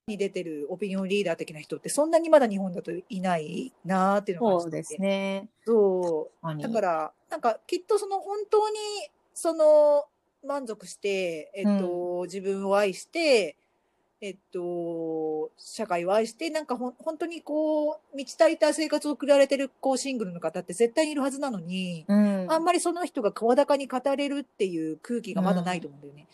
[0.07, 5.01] に出てるオピニオンリーダー的な人ってそんなにまだ日本だといないなーっていうのがそうです。
[5.01, 5.47] ね。
[5.65, 6.61] そう。
[6.61, 8.75] だから、なんかきっとその本当に
[9.33, 10.05] その
[10.45, 13.55] 満足して、えっと、自分を愛して、
[14.21, 22.47] えっと、社会を愛して、なんかほん本当にこう、満ち足りた生活を送られてるこうシングルの方って絶対にいるはずなのに、うん。
[22.49, 26.27] あんまりその人が声高に語れるっていう空気がまだないと思うんだよね。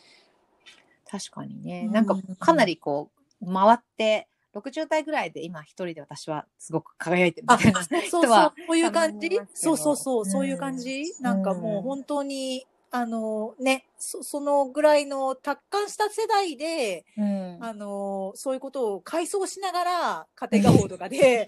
[1.10, 1.86] 確かにね。
[1.88, 1.94] うん。
[1.94, 3.10] なんかかなりこ
[3.42, 8.24] う、回って、60代ぐらいで今一人で私はすごく輝いてるみあ、たいなそうそう。
[8.24, 9.30] 人は、そういう感じ？
[9.54, 10.60] そうそうそう、そういううん。
[10.60, 17.58] 感じなんかもう本当に、あのね、そそのぐらいの達観した世代で、うん。
[17.62, 21.48] あのそういうことを回想しながら、家庭画報とかで、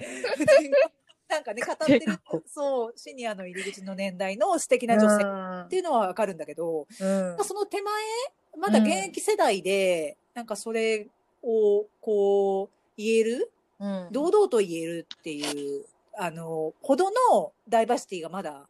[1.27, 5.61] なんかね、語ってるそう、シニアの入り口の年代の素敵な女性うん。
[5.61, 7.37] っていうのはわかるんだけど、うん。
[7.43, 7.93] その手前、
[8.57, 11.07] まだ現役世代で、なんかそれ
[11.41, 14.09] を、こう、言えるうん。
[14.11, 18.67] 堂々と言えるっていう、あの、ほどのダイバーシティがまだ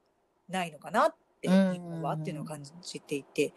[0.48, 1.16] ないのかなっ
[1.48, 3.54] 日本はっていうのを感じていて、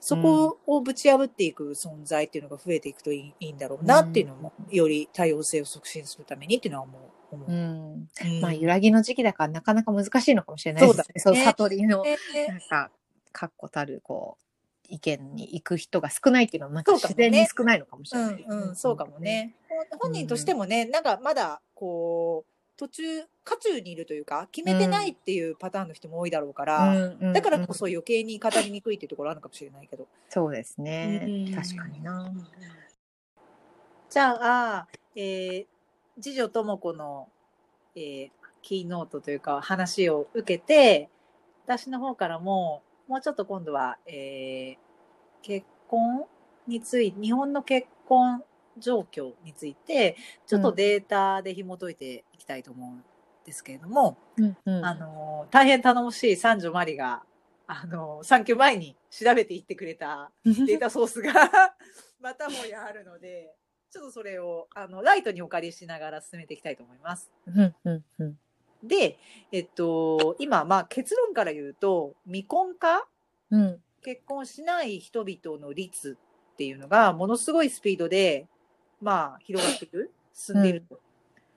[0.00, 7.02] そこをぶち破っていく存在っていうのが増えていくといいいいんだろうなっていうのも、より多様性を促進するためにっていうのは思う。
[7.28, 11.04] 思ううんうんまあ、揺らぎの時期だからなかなか難しいのかもしれないですね。
[11.16, 12.16] そうだね悟りの、ね
[12.48, 12.90] なんか、
[13.32, 14.46] 確固たる、こう、
[14.88, 18.46] 意見に行く人が少ないっていうのは、なんか自然に少ないのかもしれない。
[18.74, 19.18] そうかも。
[19.18, 19.56] ね。
[19.90, 23.02] ほ本人としてもね、なんかまだ、こう、途中、
[23.44, 30.06] 渦中にいるというか、決めてないっていうパターンの人も多いだろうから、うんうんだからこそ余計に語りにくいっていうところあるのかもしれないけど。
[30.28, 31.54] そうですねうん。
[31.54, 32.30] 確かにな。
[34.10, 35.66] じゃあ、えー、
[36.20, 37.28] 次女とも子の、
[37.94, 38.30] えー、
[38.62, 41.08] キーノートというか話を受けて、
[41.66, 44.76] 私の方からも、もうちょっと今度は、えー、
[45.42, 46.26] 結婚
[46.66, 48.42] について、日本の結婚
[48.78, 53.04] 状況について、ちょっとデータで紐解いていきたいと思うん
[53.44, 54.84] ですけれども、うんうん。
[54.84, 57.22] あの、大変頼もしい三女マリが、
[57.66, 61.32] あの、産休前に調べていってくれた データソースが
[62.20, 63.54] またもやあるので、
[63.90, 67.30] ちょっとそれを、あの、ライトにお借りしながら進めていきたいと思います。
[67.46, 68.38] うんうんうん。
[68.82, 69.18] で、
[69.52, 73.08] えっと、今、まあ結論から言うと、未婚化？
[73.50, 73.82] うん。
[74.02, 76.16] 結婚しない人々の率
[76.52, 78.46] っていうのが、ものすごいスピードで、
[79.00, 80.62] まあ、広がっていく、進ん。
[80.62, 81.00] でいると。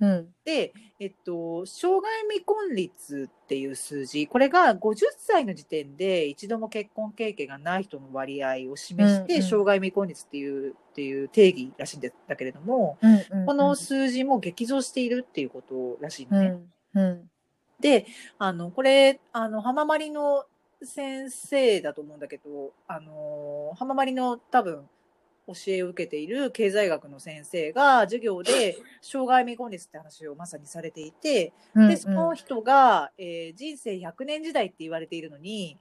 [0.02, 0.28] うん。
[0.46, 9.48] で、えっと、障害未婚率っていう数字、これが50歳の時点で一度も結婚経験がない人の割合を示して、うんうん。
[9.48, 16.48] 障害未婚率っていう、っていう定義らしいんだけれども、うんうんこの数字も激増しているっていうことらしいのね。
[16.48, 17.30] うんうん。
[17.80, 18.06] で、
[18.38, 20.46] あの、これ、あの、浜まりの
[20.84, 24.88] 先生だと思うんだけど、あの、浜まりの多分、
[25.54, 35.78] 教えを受けている経済学の先生が授業で障害未婚率って話をまさにされていて、で、その人が、えー人生100年時代って言われているのに、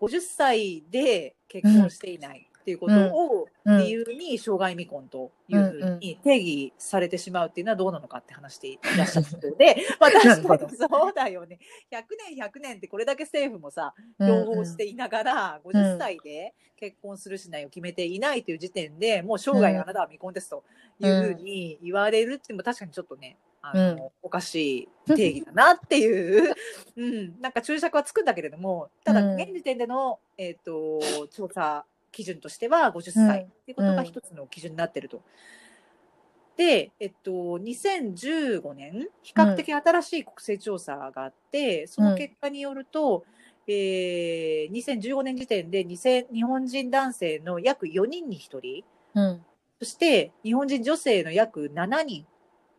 [0.00, 11.58] 50歳で結婚していないっていうことをうん理由に障害未婚というふうに定義されてしまうっていうのはどうなのかって話していらっしゃったので、 まあな確かにそうだよね。
[11.90, 12.02] 100
[12.34, 20.64] 年100年ってこれだけ政府もさ、擁護していながら、50歳で結婚するしないを決めていないという時点で、もう生涯あなたは未婚ですと
[20.98, 24.08] いうふうに言われるっていうのも確かにちょっとね、あの、うん。
[24.22, 26.54] おかしい定義だなっていう、
[26.96, 29.40] うん、なんか注釈はつくんだけれども、ただうん。
[29.40, 35.22] 現時点での、えっ、と、調査基準としては50歳っていうことが一つの基準になってると。
[36.56, 43.24] で、えっと、2015年、比較的新しい国勢調査があって、その結果によると、
[43.66, 49.44] えー、2015年時点で2000日本人男性の約4人に1人、うん。
[49.78, 52.26] そして日本人女性の約7人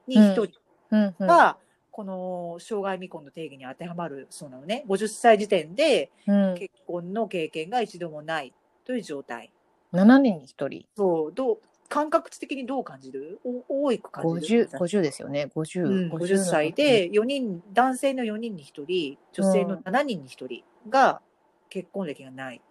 [0.06, 0.50] に1人
[0.92, 1.16] うん。
[1.18, 1.28] うん。
[1.28, 1.58] が、
[1.90, 4.86] この障害未婚の定義に当てはまるそうなのね。
[4.88, 6.56] 50歳時点でうん。
[6.56, 8.54] 結婚の経験が一度もない
[8.86, 9.52] という状態。
[9.94, 10.86] 7人に1人。
[10.96, 13.42] そう、どう、感覚値的にどう感じる？
[13.44, 15.52] お多いく感じる？50、50ですよね。
[15.54, 15.86] 50。
[15.86, 21.22] うん、50歳で4人、男性の4人に1人、女性の7人に1人が
[21.70, 22.62] 結婚歴がない。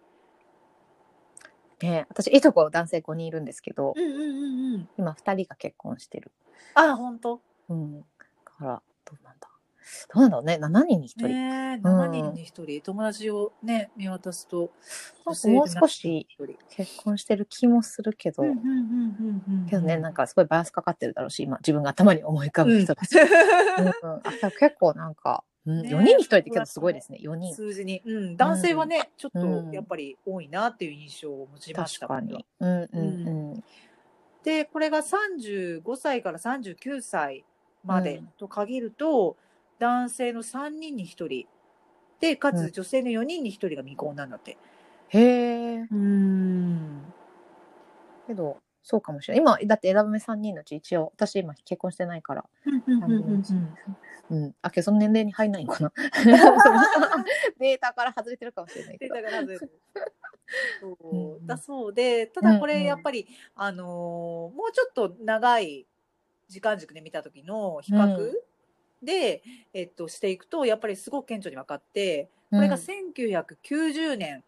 [1.81, 4.89] ね、私、いとこ男性5人いるんですけど、うんうんうんうん。
[4.97, 6.31] 今2人が結婚してる。
[6.73, 7.41] あ、本当？
[7.69, 7.99] うん。
[7.99, 8.05] だ
[8.43, 8.81] から、
[10.13, 10.37] どうなんだ。
[10.37, 10.57] ろうね。
[10.61, 11.27] 7人に1人。
[11.29, 14.71] ねえ、7人に1人、友達をね、見渡すと、
[15.25, 16.27] もう少し
[16.69, 18.71] 結婚してる気もするけど、7人に1人。
[18.71, 19.69] うんうんうんうんうん。
[19.69, 23.17] けどね、なんかすごいバイアスかかってるだろうし、今自分が頭に思い浮かぶ人たち。
[23.19, 23.27] うん、
[24.07, 24.21] あ
[24.59, 27.53] 結構なんか、うん、ね4人に1人ってけどすごいですね、4人。
[27.55, 28.01] 数字に。
[28.05, 32.07] うん、男性はね、ちょっうんとやっぱり多いなっていう印象を持ちました。
[32.07, 32.45] 確かに。
[32.59, 33.63] うんうんうん。
[34.43, 37.45] で、これが35歳から39歳
[37.83, 39.37] までうんと限ると、
[39.81, 41.47] 男性の3人に1人。
[42.19, 44.57] で、かうんつ女性の4人に1人が未婚なんだって。
[45.09, 45.87] へえ。
[45.91, 47.01] うん。
[48.27, 49.41] けど、そうかもしれない。
[49.41, 52.45] 今、だって枝豆3人のうち一応、私今結婚してないから、
[54.29, 54.55] うん。
[54.61, 55.91] あ、けどその年齢に入んないのかな。
[57.59, 58.97] データから外れてるかもしれない。
[58.99, 65.87] データがなぜそううんだそうで、ただこうんうんれやっぱり、あのーもうちょっと長い
[66.47, 68.43] 時間軸で見た時の比較う
[69.03, 69.41] で、
[69.73, 74.43] えっと、していくと、やっぱりすごく顕著に分かって、これが1990年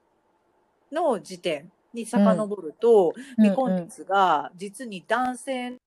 [0.91, 5.77] の時点に遡ると、うん未婚率が実に男性1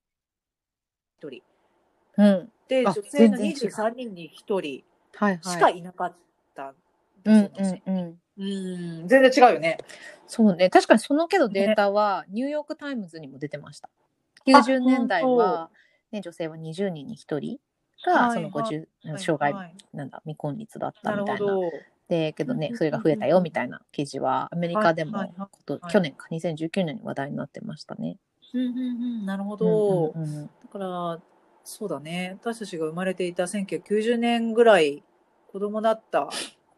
[1.28, 1.42] 人、
[2.16, 2.52] うん。
[2.68, 4.84] で、あ女性の全然違う23人に1人。
[5.42, 6.16] しかいなかっ
[6.54, 6.74] たん
[7.22, 7.82] ですね。
[7.86, 8.20] うんうん。
[8.38, 8.44] う
[9.04, 9.78] ん、全然違うよね。
[10.26, 10.68] そうね。
[10.68, 13.88] 確かにそのけどデータは、ニューヨークタイムズにも出てました。
[14.46, 15.70] 90年代は、
[16.12, 17.58] ね、女性は20人に1人
[18.06, 21.46] が、そのはいはい50、生涯、はいなんだ、未婚率だったみたいな。
[22.08, 25.32] で、けどねそれが増えたよみたいな記事は、アメリカでも
[25.90, 28.16] 去年か、2019年に話題になってましたね。
[28.54, 28.80] うんうんう
[29.22, 30.14] ん、なるほど。
[30.14, 31.20] だから、
[31.64, 32.38] そうだね。
[32.40, 35.02] 私たちが生まれていた1990年ぐらい、
[35.48, 36.28] 子供だった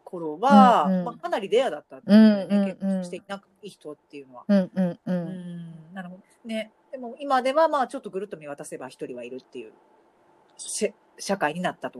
[0.04, 4.44] 頃は、うんうんまあ、かなりレアだったんだよね、うんうんうん結婚していない人っていうのは。
[4.48, 4.98] うんうんう。
[5.04, 6.72] うんん、なるほどね。
[6.90, 9.74] でも今では、まあ、ちょっとぐるっと見渡せば一人はいるっていう、し
[11.18, 11.98] 社会になったと。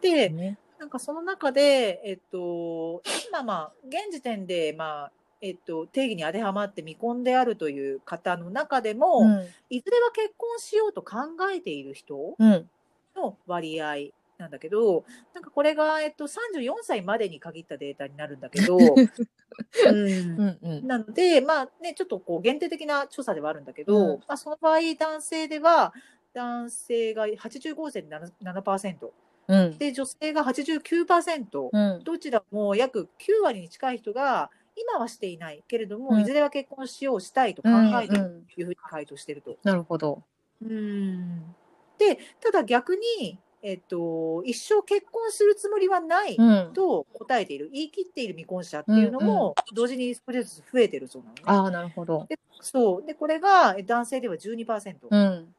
[0.00, 0.58] で、ね。
[0.78, 9.46] なんかその中で、えっと、今まあ、現時点で、まあ、えっと、定義に当てはまって未婚であるという方の中でも、うん。
[9.68, 11.18] いずれは結婚しようと考
[11.54, 12.70] えている人うん。
[13.14, 13.94] の割合
[14.38, 18.76] なんだけど、なんかこれが、えっと、34歳までに限ったデータになるんだけど、
[19.86, 20.40] うん。
[20.40, 20.86] うんうん。
[20.86, 24.18] なので、まあね、ちょっとこう限定的な調査ではあるんだけど、うん。
[24.20, 25.92] まあ、その場合、男性では、
[26.34, 29.10] 男性が85.7%、
[29.48, 37.68] うんで、女性が89%、うんどちらも約9割に近い人が、今はしていないけれども、うんいずれは結婚しよう、したいと考
[38.02, 39.56] えているというふうに回答していると。
[39.62, 40.22] なるほど。
[40.62, 41.54] うん
[41.98, 46.72] で、ただ逆に、えっと、一生結婚するつもりはないうん。
[46.72, 51.42] と答えている、言い切っている未婚者っていうのも、同時に少しずつ増えてるそうなのね。
[51.44, 52.26] ああ、なるほど。
[52.28, 53.06] でそう。
[53.06, 55.54] で、これがえ男性では12%、うん。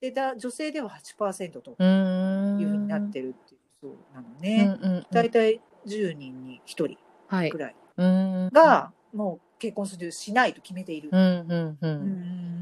[0.00, 1.70] でだ女性では8%と。
[1.70, 4.76] いうふうになってるっていうそうなのうんね。
[4.80, 5.06] うんうん。
[5.10, 6.96] だいたい10人に1人
[7.28, 7.58] はいく。
[7.58, 8.48] らいうん。
[8.52, 11.08] が、もう結婚する、しないと決めている。
[11.12, 11.88] うんうんう。
[11.88, 12.56] うんん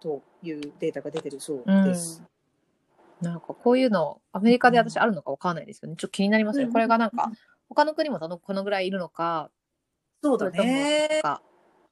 [0.00, 2.22] というデータが出てるそううんです。
[3.20, 5.96] なんかこういうの、アメリカで私あるのかわかんないですけどね。
[5.96, 6.64] ちょっと気になりますね。
[6.64, 7.30] うんこれがなんか、
[7.68, 9.50] 他の国もこのぐらいいるのか、
[10.22, 11.20] そうだね。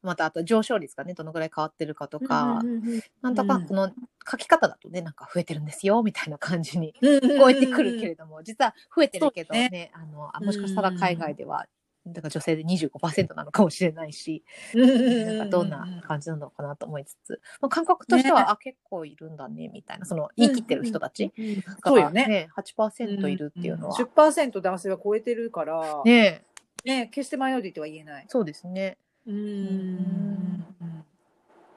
[0.02, 3.66] かまたあと上昇率がね、どのぐらい変わってるかとか、うんうんうんなんとかうん。
[3.66, 3.90] この
[4.30, 11.66] 書き方だとね、なんか増えてるんですよ、みたいな感じにうん聞こえてくるけれども、実は増えてるけどそうね、あの、あもしかしたら海外では、
[12.04, 18.46] だから女性で25%なのかもしれないし、なんかどんな感じなのかなと思いつつ、まあ、感覚としては、ね。
[18.48, 21.32] あ、結構いるんだね、みたいな、その言い切ってる人たち。
[21.36, 22.48] うんがそうよね。
[22.56, 23.94] 8%いるっていうのは。
[23.96, 26.42] 10%男性は超えてるから、ね
[26.84, 28.24] ね、決してマイノリティとは言えない。
[28.28, 28.98] そうですね。
[29.26, 30.64] うん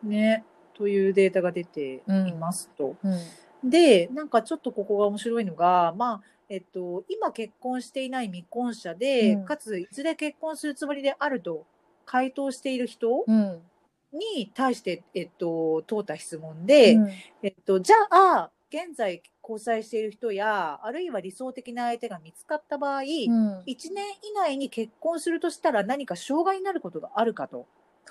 [0.03, 2.95] ね、というデータが出ていますと。
[3.03, 3.69] うん。
[3.69, 11.65] で、なんかちょっとここが面白いのが、まあ、えっと、今結婚していない未婚者で、うんかついずれ結婚するつもりであると
[12.05, 13.62] 回答している人うん。
[14.13, 17.10] に対して、えっと、問うた質問で、うん
[17.41, 23.05] えっと、じゃあ、現在交際している人や、あるいは理想的な相手が見つかった場合、うん。
[23.65, 27.67] 1年以内に結婚するとしたら何か障害になることがあるかと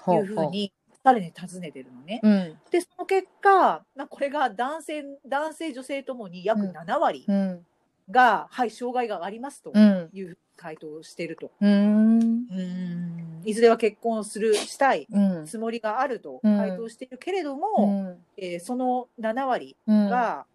[0.09, 2.21] いうふうに彼に尋ねてるのね。
[2.23, 2.59] うん。
[2.71, 7.67] で、その結果、まあ、これが男性、男性、女性ともに約うん7割うん。
[8.11, 10.11] が、はい、障害がありますとうん。
[10.13, 11.51] いう回答していると。
[11.61, 12.19] うん。
[12.21, 15.47] うんいずれは結婚する、したいうん。
[15.47, 18.25] つもりがあるとうん回答しているけれども、うん。
[18.39, 20.09] えーその7割うん。
[20.09, 20.47] が、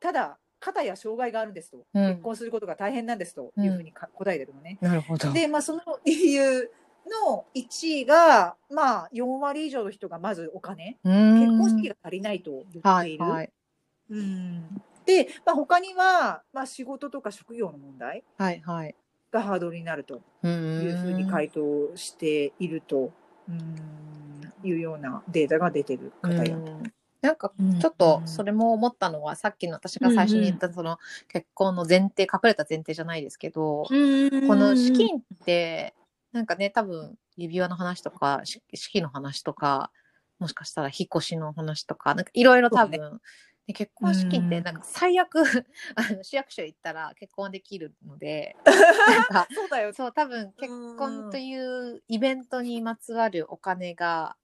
[0.00, 4.78] ただ、肩や障害があるんですと、うん結婚することが大変なんですというふうにか答えてるのね。
[4.80, 5.32] なるほど。
[5.32, 6.70] で、まあ、その理由
[7.26, 13.24] の1位が、まあ、4割以上の人がまずお金、結結婚式が足りないと言っている。
[13.24, 13.50] はい。
[14.10, 18.60] うんで、まあ、他には、まあ、仕事とか職業の問題はい。
[18.60, 18.94] はい。
[19.30, 20.50] がハードルになるとうい
[20.86, 21.28] うふうにん。
[21.28, 21.60] 回答
[21.94, 23.10] していると、
[23.48, 26.56] うん、いうようなデータが出てる方や。
[26.56, 27.78] うんなんかうん。
[27.78, 35.94] ちょっとそれも思ったのは、さっきの私が最初に言ったその結婚の前提隠れた前提じゃないですけど、この資金って
[36.32, 39.90] なんかね多分指輪の話とかし式の話とか
[40.38, 43.20] もしかしたら引っ越しの話とかなんかいろいろ多分、そ
[43.68, 45.42] で結婚資金っうんてなんか最悪
[45.94, 48.56] あの市役所行ったら結婚できるので
[49.54, 49.92] そうだよ。
[49.92, 54.36] そう多分結婚というイベントにまつわるお金が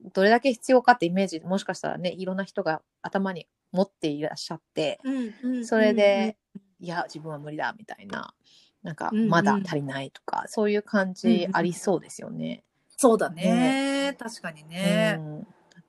[0.00, 5.00] どれだけ必要かってイメージもしかしたらねいろんな人が頭に持っていらっしゃって、
[5.64, 6.36] それで、
[6.80, 8.32] いや自分は無理だみたいな
[8.82, 12.62] なんかまだ足りないとか、うんうん、そういう感じありそうですよね。
[12.90, 15.20] うん、そうだね、ね、確かにね、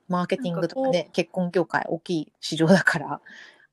[0.08, 3.22] マーケティングとかね結婚業界大きい市場だから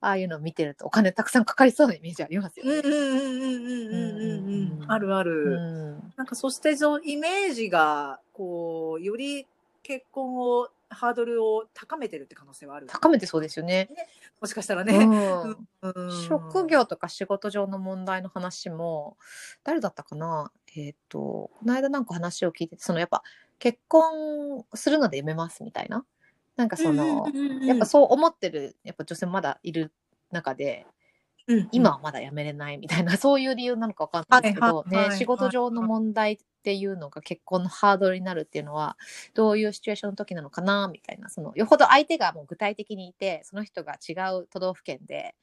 [0.01, 2.83] ああいうのを見てるとお金たくさんかかりそうなイメージありますよね。
[4.89, 5.33] あるある。
[5.33, 9.47] うん、なんかそしてそのイメージがこうより
[9.87, 12.87] 結婚をハードルを高めてるって可能性はある。
[12.89, 13.89] 高めてそうですよね。
[14.41, 15.05] もしかしたらうね。
[15.05, 15.69] ん。
[15.83, 16.13] うん。
[16.29, 19.17] 職業とか仕事上の問題の話も
[19.63, 20.51] 誰だったかな？
[20.77, 23.23] えっ、とこの間なんか話を聞いててそのやっぱ
[23.59, 26.05] 結婚するのでやめますみたいな。
[26.57, 27.27] なんかその、
[27.67, 29.93] やっぱそう思ってるやっぱ女性もまだいる
[30.33, 30.87] 中で
[31.49, 35.11] うん今はまだやめれないみたいな、そういう理由なのかわかんないですけど、はいはいはい。
[35.11, 38.97] ね、仕事上の問題っていうのが結婚のハードルになるっていうのは
[39.35, 41.29] どういうシチュエーションの時なのかなみたいな。
[41.29, 45.37] そのよほど相手がもう具体的にいてその人が違う都道府県で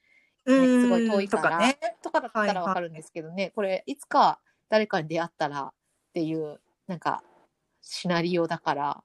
[0.46, 0.82] うん。
[0.82, 1.78] すごい遠いからとかね。
[2.04, 5.74] とかだったらわかるんですけどね、これいつか誰かに出会ったらっ
[6.14, 7.24] ていうなんか
[7.82, 9.04] シナリオだから、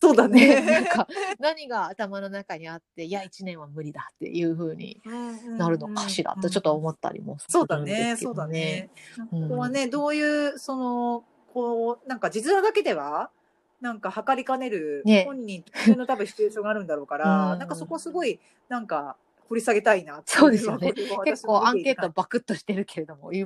[0.00, 0.70] そうだね、ね。
[0.70, 1.06] なんか
[1.38, 4.98] 何が頭の中にあっていや1年は無理だっていう風に
[5.58, 8.88] なるのかしらとちょっと思ったりもすそうだるんでね、すけどそうだね。
[9.30, 9.42] うん。
[9.42, 13.30] ここはね、どういう、その、こう、なんか実話だけでは、
[13.80, 15.24] なんか測りかねるね。
[15.26, 17.58] 本人特有の多分シチュエーションがあるんだろうから、うん。
[17.58, 19.16] なんかそこすごい、なんか
[19.48, 20.92] 掘り下げたいなそうですよね。
[21.24, 23.40] 結構アンケートバクッとしてるけれども い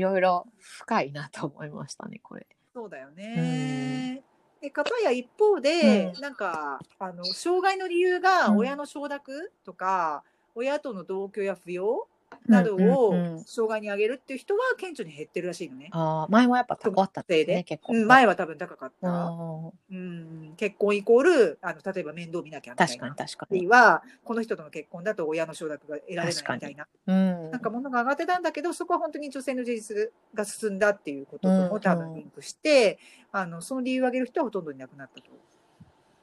[0.00, 2.46] ろいろ深いなと思いましたねこれ。
[2.74, 4.22] そうだよね。
[4.60, 8.56] で、かたや一方で、なんか、あの、障害の理由がうん。
[8.58, 10.22] 親の承諾とか、
[10.54, 12.06] 親との同居や扶養
[12.46, 15.88] などをうんうんうん障害に挙げるっていう人は顕著に減ってるらしいのね。
[15.92, 17.94] あー前はやっぱ高かったんですね結構。
[17.94, 19.08] うん、前は多分高かった。
[19.08, 23.16] うんうん、結婚イコール、あの、例えば面倒見なきゃみたい確かにな。
[23.16, 23.58] 確かに。
[23.58, 32.98] あるいは、この人との結婚だと親の承諾が得られないみたいな、うんなんかものが上がってたんだけど、そこは本当に女性の自立が進んだっていうこととうんも多分リンクして、
[33.32, 35.30] あの、その理由を挙げる人はほとんどいなくなったと。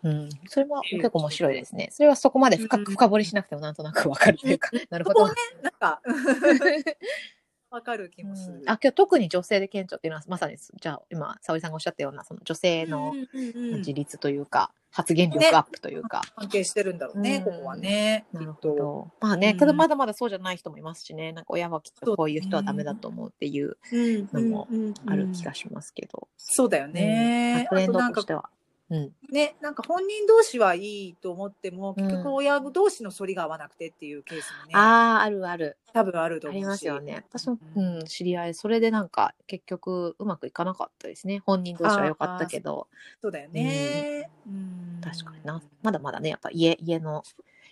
[0.08, 1.90] うん、それも結構面白いですね。
[1.92, 5.28] それはそこまで深うんく深掘りしなくてもなんとなくわかるというか、 なるほど。
[5.28, 6.02] ね、なんか、
[7.70, 8.64] わかる気もする。
[8.66, 16.22] あ、今日特に女性で顕著っていうのは、まさに、じゃあ、今、沙織さんがおっしゃったような、その女性のうんうんうん自立というか、発言力アップというか。
[16.38, 18.26] 関係してるんだろうね、うんここはね。
[18.32, 18.54] なる。
[18.54, 19.12] ほど。
[19.20, 26.30] まあね、うんけどまだまだそうじゃない人もいますしね、なんか親はきっとこういう人はダメだと思うっていううんのもうんうんある気がしますけど。
[26.38, 27.68] そうだよね。
[27.70, 28.50] トレンドとしては。
[28.90, 29.12] うん。
[29.30, 35.78] ね、なんか本人同士はいいと思っても、うん結局親同士の反りが合わなくてっていうケースもね、ああ、あるある。
[35.94, 36.64] 多分あると思うし。
[36.64, 37.26] ありますよね。
[37.30, 41.42] 私の、ううんん、知り合い、それでなんか結局うまくいかなかったですね。
[41.46, 42.88] 本人同士は良かったけど、
[43.22, 44.30] そうだよね。
[44.48, 45.62] うん確かにな。
[45.84, 47.24] まだまだね、やっぱ家、家の、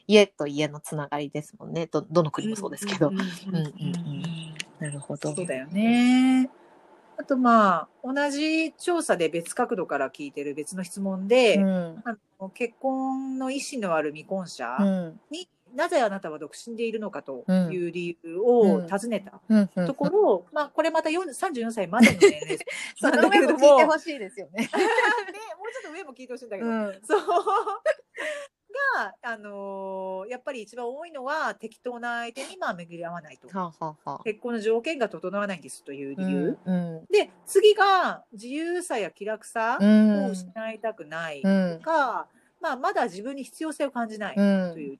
[0.07, 1.87] 家と家のつながりですもんね。
[1.87, 3.09] ど、どの国もそうですけど。
[3.11, 5.33] んんうんうんうんうんなるほど。
[5.33, 6.49] そうだよね。
[7.17, 12.01] あとまあ、同じ調査で別角度から聞いてる別の質問で、うん。
[12.03, 15.19] あの結婚の意思のある未婚者うん。
[15.31, 22.59] に、なぜあなたは独身でいるのかとうんいう理由を尋ねたところ、まあ、これまた4 34歳までの年齢
[22.95, 24.61] そなんの上もだけれども、聞いてほしいですよね。
[24.63, 26.99] ね、もうちょっと上も聞いてほしいんだけど、うん。
[27.03, 27.21] そう。
[28.95, 33.47] が、あのーやっぱり一番多いのは、適当な相手にまあ巡り合わないと。
[33.47, 36.57] はあ、はあはあ、結婚の条件が整わないんですという理由。
[36.65, 37.05] うん。
[37.11, 40.25] で、次が、自由さや気楽さうん。
[40.25, 41.79] を失いたくないうん。
[41.81, 42.27] か、
[42.59, 44.97] まあ、まだ自分に必要性を感じないうんという、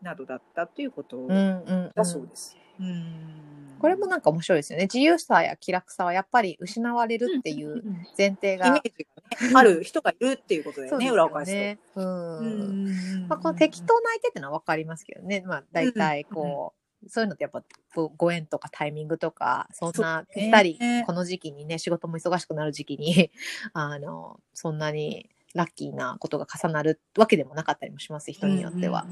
[0.00, 1.28] などだったということうん。
[1.28, 1.92] うん。
[1.94, 2.56] だそうです。
[2.80, 4.84] うんこれもなんか面白いですよね。
[4.84, 7.82] 自由さや気楽さはやっぱり失われるっていう
[8.16, 8.68] 前提が。
[8.68, 9.06] イメージ
[9.40, 11.56] がね、ある人がいるっていうことだよね、裏を返すと。
[11.56, 11.78] ね。
[11.96, 12.38] うん。
[12.38, 15.42] うんまあ、この適当な相手ってのは分かりますけどね。
[15.44, 16.74] まあ、大体こ
[17.04, 23.32] う、そういうのってやっぱごご縁とかタイミングとか、そんなぴったり、この時期にね、仕事も忙しくなる時期に、
[23.74, 29.06] あの、そんなにラッキーなことが重なるわけでもなかったりもします、人によっては。。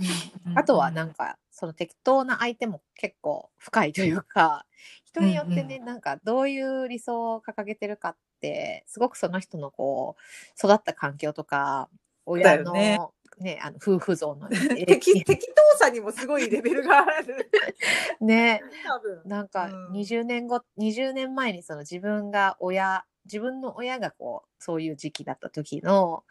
[0.55, 4.67] あとはなんか、その適当な相手も結構深いというか、
[5.05, 11.89] 人によってね、うんなんかどういう理想を掲げてるかって、すごくその人のこう、育った環境とか、
[12.27, 12.99] 親のね
[13.41, 17.51] ね、あの夫婦像の 影適適当さにもすごいレベルがある。
[18.21, 19.23] ね、多分。
[19.25, 26.25] なんかうん20年後、20年前にその自分が親、自分の親がこう、そういう時期だった時の、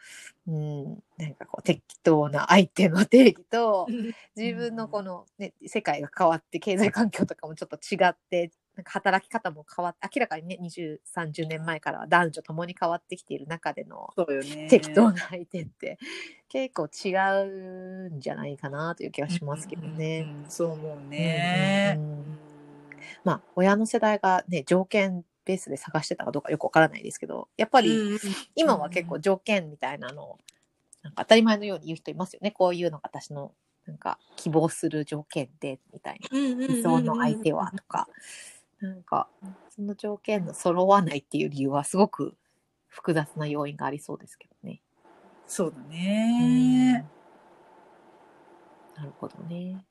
[0.46, 0.84] うん、
[1.16, 3.86] なんかこう適当な相手の定義と、
[4.36, 14.08] 自分のこの、ね、世界が変わって経済環境とかもちょっと違ってなんか働き方も変わって明らかにね2030年前からは男女ともに変わってきている中での。
[14.68, 15.98] 適当な相手って
[16.48, 17.14] 結構違
[18.08, 20.20] うんじゃないかなという気がしますけどね。
[20.44, 20.50] うん。
[20.50, 21.94] そう思うね。
[21.96, 22.50] うんうんうん
[23.24, 28.18] まあ親の世代がね条件ベースで探してたかどうかよくわからないですけどやっぱり、うん
[28.54, 30.38] 今は結構条件みたいなのを
[31.02, 32.50] なんか当たり前のように言う人いますよね。
[32.50, 33.52] こういうのが私の
[33.86, 36.38] なんか希望する条件でみたいな。
[36.38, 38.06] 理想の相手はとか。
[38.80, 39.28] なんか
[39.68, 42.34] その条件の揃わないっていう理由はすごく
[42.88, 44.80] 複雑な要因がありそうですけどね。
[45.46, 47.06] そうだね。
[48.96, 49.84] なるほどね。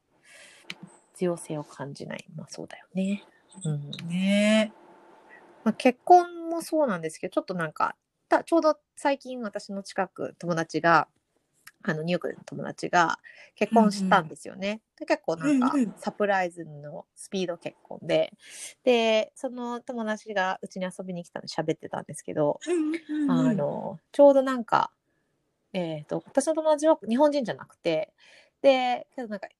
[1.14, 2.26] 必要性を感じない。
[2.36, 3.24] まあそうだよね。
[3.64, 3.91] うん。
[4.08, 4.74] ね
[5.70, 7.95] まあ、結婚もそうなんですけど、ちょっとなんか、
[8.28, 11.07] たちょうど最近私の近く友達が、
[11.84, 13.20] あのニューヨークでの友達が
[13.55, 14.82] 結婚したんですよね。
[14.99, 15.93] で結構なんかうんうん。
[15.97, 18.34] サプライズのスピード結婚で、
[18.84, 22.59] で、その友達がうちに遊びに来たんで喋ってたんですけど、
[23.30, 24.91] あの、ちょうどなんか、
[25.74, 28.11] えっ、と、私の友達は日本人じゃなくて、
[28.61, 29.53] で、けどなんか、し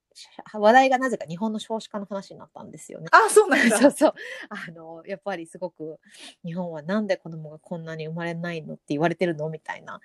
[0.54, 3.08] 話題がなぜか日本の少子化の話になったんですよね。
[3.12, 3.78] あ、そうなんだ。
[3.80, 4.14] そうそう。
[4.50, 6.00] あの、やっぱりすごく、
[6.44, 10.02] 日本はなんで子供がこんなに生まれないのって言われてるのみたいな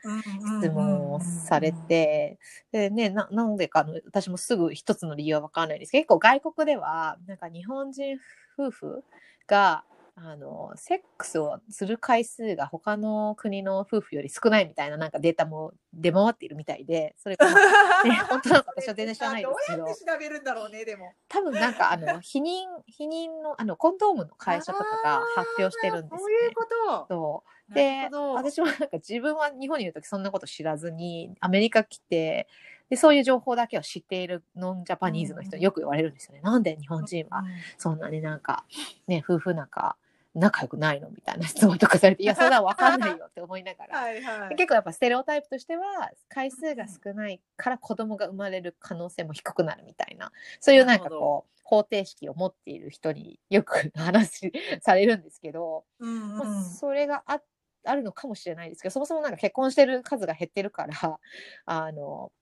[0.60, 2.38] 質問をされて、
[2.72, 8.18] でね、な、なんでかあの、私もすぐ一つの理由はわからないですけど、結構外国では、なんか日本人
[8.58, 9.04] 夫婦
[9.46, 9.84] が、
[10.16, 17.46] あの、セックスをする回数が他の国の夫婦より少ないみたいななんかデータも出回っているみたいで、それが、
[18.04, 21.14] ね、本当なのか私は全然知らないですけどどうやって調べるんだろうね、でも。
[21.28, 26.54] 多分なんかあの、避妊、避妊の、あの、コンドームの会社とかが発表してるんですよねそういう。
[26.54, 27.06] こと。
[27.08, 27.50] そう。
[27.70, 32.46] なで私もなんか自分は日本にいるときそんなこと知らずに、アメリカ来て、
[32.90, 36.40] で、そういう情報だけを知っているノンジャパニーズの人によく言われるんですよね。
[36.42, 37.42] なんで日本人は
[37.78, 38.64] そんなになんか、
[39.06, 39.96] ね、夫婦仲、
[40.34, 41.10] 仲良くないの？
[41.10, 43.98] みたいな質問とかされて、 いや、それはわかんないよって思いながら。
[43.98, 44.56] はいはい。
[44.56, 57.40] 結構やっぱステレオタイプとしては回数が少ないから子供が生まれる可能性も低くなるみたいなそういうなんかこう方程式を持っている人によく話されるんですけど、うんまあ、うんそれがあ
[57.86, 61.20] あるのかもしれないですけどそもそもなんか結婚してる数が減ってるから
[61.66, 62.32] あの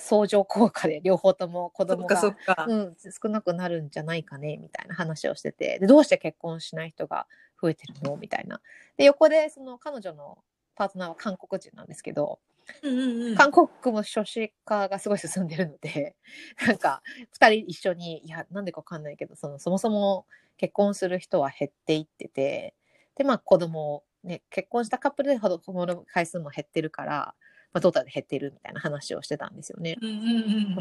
[0.00, 2.20] 相乗効果で両方とも子供が。
[2.66, 7.26] うん、少なくなるんじゃないかねみたいな話をしててでどうして結婚しない人が
[7.60, 8.16] 増えてるの？
[8.16, 8.60] みたいな
[8.96, 10.38] で横でその彼女の
[10.74, 12.38] パートナーは韓国人なんですけど、
[12.82, 13.36] うんうんうん。
[13.36, 16.16] 韓国も少子化がすごい進んでるので
[16.66, 17.02] なんか
[17.38, 20.26] 2人一緒にいやなんでか分かんないけどそのそもそも
[20.56, 22.74] 結婚する人は減っていってて
[23.16, 27.34] でまあ子供をね結婚したカップルでほど子供の回数も減ってるから、
[27.72, 29.96] まあ、トータルで減ってるみたいな話をしてたんですよね。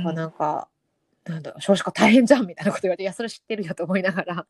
[0.04, 0.14] か。
[0.14, 0.70] なんか、
[1.26, 4.46] なんだ少子化大変じゃんみたいなこと言われて、いや、それ知ってるよと思いながら、 どう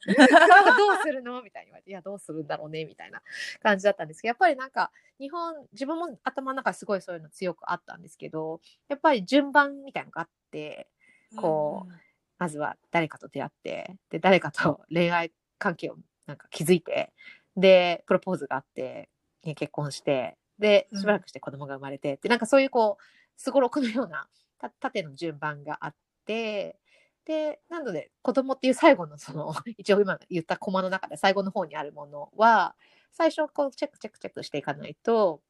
[1.03, 3.21] するのみたいに言われて、いや、どうするんだろうねみたいな
[3.61, 10.87] 感じだったんですけど、やっぱりなんか、日本、自分も頭の中すごいそういうの強くあったんですけど、やっぱり順番みたいなのがあって、
[11.35, 11.91] こう
[12.39, 17.11] まずは誰かと出会って、で、誰かと恋愛関係をなんか築いて、
[17.57, 19.09] で、プロポーズがあって、
[19.43, 23.03] ね結婚して、で、しばらくして子供が生まれて、で、なんかそういうこう、
[23.37, 24.27] すごろくのような
[24.59, 25.95] た縦の順番があっ
[26.25, 26.77] て、
[27.25, 32.75] で、なので、子供っていう最後のその、 一応今言ったコマの中で最後の方にあるものは、
[33.11, 35.41] 最初こうチェックチェックチェックしていかないと、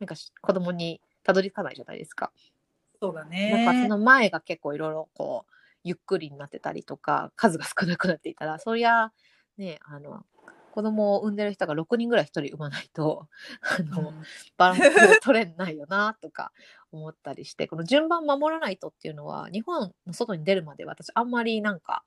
[0.00, 2.32] なんかし子供にたどり着かないじゃないですか。
[3.00, 3.88] そうだなんかそね。
[3.88, 5.52] の前が結構いろいろこう
[5.84, 9.12] ゆっくりになってたりとか数が少なくなっていたらそりゃ
[9.56, 10.24] ねあの
[10.70, 13.28] 子供を産んでる人が6人ぐらい1人産まないと
[13.62, 14.22] あの、うん。
[14.56, 16.52] バランス取れないよなとか
[16.92, 22.04] 思ったりしてこの順番守らないとっていうのは日本の外に出るまで私あんまりなんか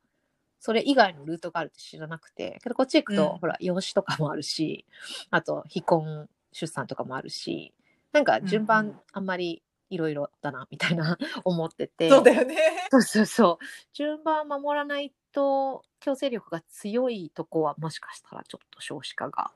[0.59, 3.37] それ以外のルートがあるって知らなくてけどこっち行くと、うん。
[3.39, 4.85] ほら養子とかもあるし
[5.29, 7.73] あと非婚出産とかもあるし
[8.11, 9.01] なんか順番ん。
[9.13, 12.09] あんまりいろいろだなみたいな思ってて。
[12.09, 12.55] そうだよね。
[12.89, 13.65] そうそうそう。
[13.93, 19.51] 順番守らないと強制力が強いとこはもしかしたらちょっと少子化が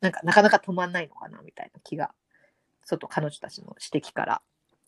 [0.00, 2.12] なんかなかなか止まんないのかなみたいな気が
[2.86, 4.42] ちょっと彼女たちの指摘から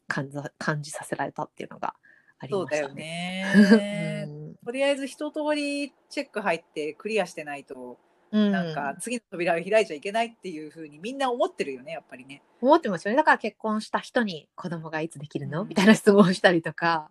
[0.09, 1.95] 感じ感じさせられたっていうのが
[2.39, 3.77] ありそうだよましたね。
[3.77, 4.25] ね。
[4.29, 7.99] うんとりあえず一通りチェック入ってクリアしてないと、
[8.31, 12.43] うんなんか次の扉を開いちゃいけないっていうふうにみんな思ってるよね、やっぱりね。
[12.63, 17.11] 思ってますよねだから結婚した人に子供がいつできるの、うんみたいな質問をしたりとか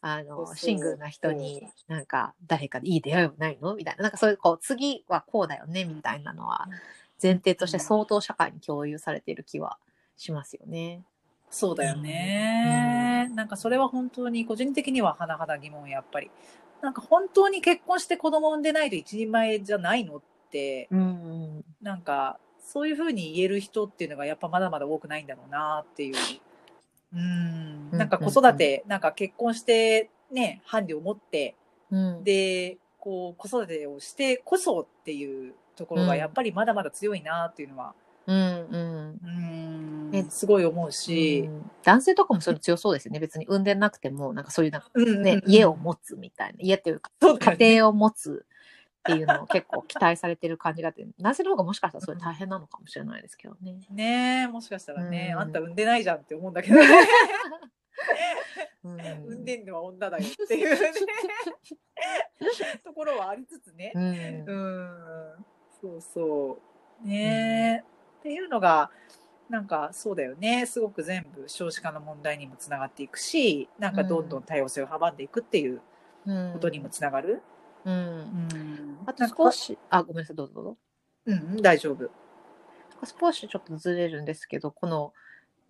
[0.00, 3.74] あのシングルな人になんか誰かでいい出会いはないの？
[3.74, 6.68] みたいななんかそういうこう次はこうだよねみたいなのは
[7.20, 9.76] 前提として相当社会に共有されている気は
[10.16, 11.02] しますよね。
[11.50, 13.30] そうだよね。
[13.34, 16.30] なんかそれは本当に個人的には甚だ疑問やっぱり。
[16.80, 26.14] なんか本当に結婚して子供産んでないと一人前じゃないのって、うんなんかそういうふうに言える人っていうのがやっぱまだまだ多くないんだろうなっていう。
[27.14, 27.90] うん。
[27.90, 31.54] なんか子育て、なんか結婚してね、伴侶を持って、
[31.90, 32.24] うん。
[32.24, 37.94] で、こう子育てをしてこそっていうところがやっぱりまだまだ強いなっていうのは、
[38.26, 39.20] うんうん。
[39.24, 41.70] うん、ねすごい思うし、うん。
[41.82, 43.20] 男性とかもそれ強そうですよね。
[43.20, 46.56] 別に産んでなくてもなんかそういうなんか、うんね家を持つみたいな。
[46.60, 47.10] 家っていうか
[47.56, 48.44] 家庭を持つ
[49.12, 53.78] っていうのを結構期待されてる感じがあって男性の方がもしかしたらそれ大変なのかもしれないですけどね。
[53.90, 56.86] ねえ、もしかしたらね、うんあんた産んでないじゃんって思うんだけどね。
[58.84, 60.92] うん産んでんのは女だよっていうね、
[62.84, 63.98] ところはありつつねう。
[63.98, 65.46] んうん、
[65.80, 66.58] そうそ
[67.04, 67.06] う。
[67.06, 67.88] ねえ、
[68.20, 68.90] っていうのが、
[69.48, 70.66] なんかそうだよね。
[70.66, 75.80] すごく全部少子化の問題にもつながっていくし、なんかどんどん多様性を阻んでいくっていう
[76.26, 77.42] うんことにもつながる。
[77.84, 78.98] うんうん。
[79.06, 80.76] あと少しあごめんなさいどうぞどうぞ。
[81.26, 82.10] うん、大丈夫。
[83.20, 85.12] 少しちょっとずれるんですけどこの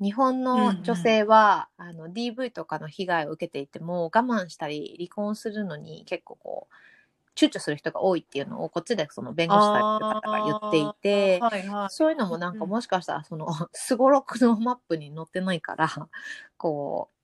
[0.01, 6.75] 日本の女性は、あの DV とかの被害を受けていても我慢したり離婚するのに結構こう
[7.39, 11.89] 躊躇する人が多いっていうのをこっちでその弁護士されてる方が言っていて、はいはい。
[11.91, 15.89] そういうのもなんかうんもしかしたらその すごろくのマップに載ってないから
[16.57, 17.19] こう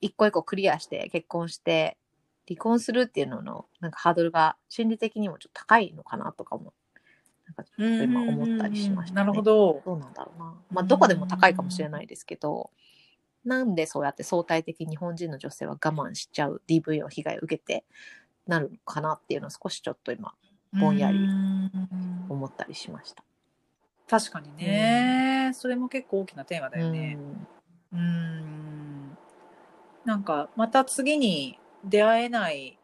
[0.00, 1.96] 一個一個クリアして結婚して
[2.46, 6.72] 離婚するっていうののなんかハードルが心理的にもちょっと高いのかなとかも
[7.46, 9.16] なんかちょっと今思ったりしました、ね。
[9.16, 9.82] なるほど。
[9.84, 10.54] どうなんだろうな。
[10.70, 12.70] まあ、どこでも高いかもしれないですけど、
[13.44, 17.84] なんでそうやって相対的に日本人の女性は我慢しちゃう DV の被害を受けて
[18.46, 20.34] なるのかなっていうのを少しちょっと今
[20.72, 21.70] ぼんやりうん
[22.28, 23.22] 思ったりしました。
[24.08, 27.18] 確かにね、それも結構大きなテーマだよね。
[27.18, 27.46] うん
[27.94, 29.16] うん。
[30.04, 32.78] なんか、また次に出会えない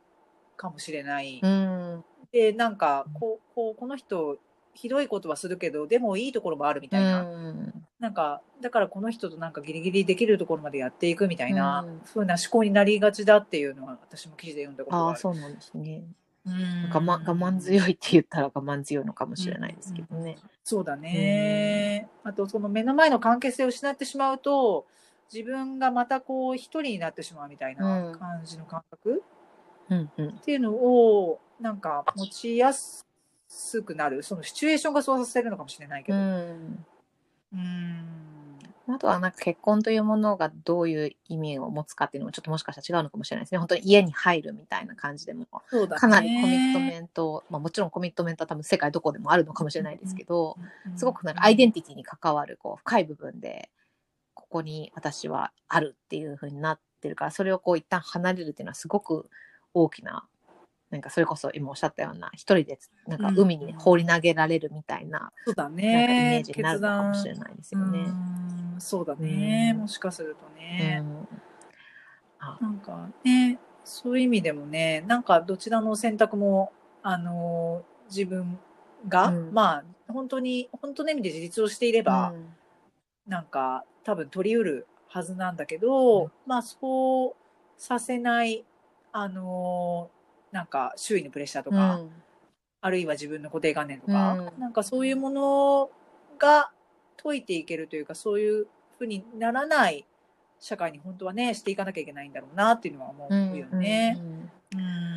[0.57, 1.41] かもしれない。
[1.43, 2.05] うん。
[2.33, 4.39] で、なんか、こう、こう、この人、
[4.75, 7.23] ひどいことはするけど、でもいいところもあるみたいな。
[7.23, 15.21] うんなんか、だからこの人となんかギリギリできるところまでやっていくみたいな、うん風な思考になりがちだっていうのは、私も記事で読んだことがああ、ある。
[15.21, 16.03] そうなんですね。
[16.47, 20.39] うん我慢、我慢強いって言ったら我慢強いのかもしれないですけどね。
[20.65, 22.09] そうだね。
[22.25, 24.87] あと、その目の前の関係性を失ってしまうと、
[25.33, 28.19] 自分がまたこう一人になってしまうみたいなうん。
[28.19, 29.23] 感じの感覚？
[29.89, 30.29] うんうん。
[30.29, 33.07] っていうのをなんか持ちやす
[33.85, 34.23] くなる。
[34.23, 36.21] そのシチュエーションがそうさせるのかもしれないけうど。
[36.21, 36.87] ん。
[37.55, 38.07] うん。
[38.89, 43.59] あとはなんか結婚というものがどういう意味を持つかっていうのもちょっともしかしたら違うのかもしれないですね。
[43.59, 45.47] 本当に家に入るみたいな感じでも。
[45.47, 50.57] かなりコミットメント、まあもちろんコミットメントは多分世界どこでもあるのかもしれないですけど、
[50.97, 53.71] すごくなんかアイデンティティに関わるこう深い部分で、
[54.51, 59.31] ここに私はあるっていう風になってるから、それをこう一旦離れるっていうのはすごく
[59.73, 60.27] 大きな、
[60.91, 67.99] なんかそれこそ今おっしゃったような、一人でなんか海に放り投げられるみたいな、そうだなんかイメねージになるのかもしれないですよね。
[68.75, 68.81] うん。
[68.81, 69.81] そうだね、うん。
[69.83, 71.29] もしかするとうね、ん
[72.61, 76.73] なんかねそういう意味でもねなんかどちらの選択も
[77.05, 78.59] あの自分
[79.09, 79.51] が、うん。
[79.53, 82.47] まあ本当に本当の意味で自立をしていれば、うん
[83.31, 86.31] なんか多分取りうるはずなんだけど、うん。
[86.47, 87.35] まあそう
[87.79, 88.65] させない
[89.13, 90.11] あの
[90.53, 92.11] なんか周囲のプレッシャーとか、うん。
[92.83, 94.61] あるいは自分の固定観念とか、うん。
[94.61, 95.91] なんかそういうもの
[96.39, 96.73] が
[97.23, 98.67] 解いていけるというか、そういう
[98.99, 100.05] ふうにならない
[100.59, 104.19] 社会に本当はね、していかなきゃいけないんだろうなっていうのは思うよね。
[104.75, 105.10] うん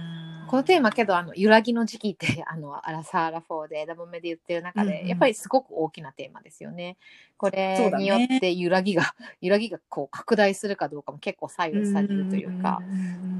[0.54, 6.95] このテーマけど、あの、揺らぎの時期って、 あの、アラサー・ラフォーで枝豆で言ってる中で、うんうんやっぱりすごく大きなテーマですよね。
[7.38, 12.82] これによって揺らぎが、 揺らぎがこう拡大するかどうかも結構左右されるというか、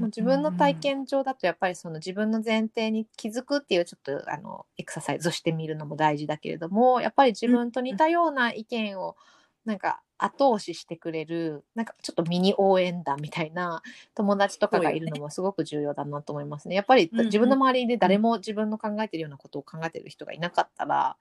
[0.00, 9.16] もう自分の体験上だとやっぱりその自分の前提に気づくっていうちょっとあのエクササイズをしてみるのも大事だけれどもやっぱり自分と似たような意見を
[9.64, 13.82] なんか後押ししてくれるなんかちょっとミニ応援団みたいな
[14.14, 16.74] 友達とかがいるのもすごく重要だなと思いますね。
[16.74, 21.16] やっぱりうんうん自分の周りで誰も自分の考えてるようなことを考えてる人がいなかったら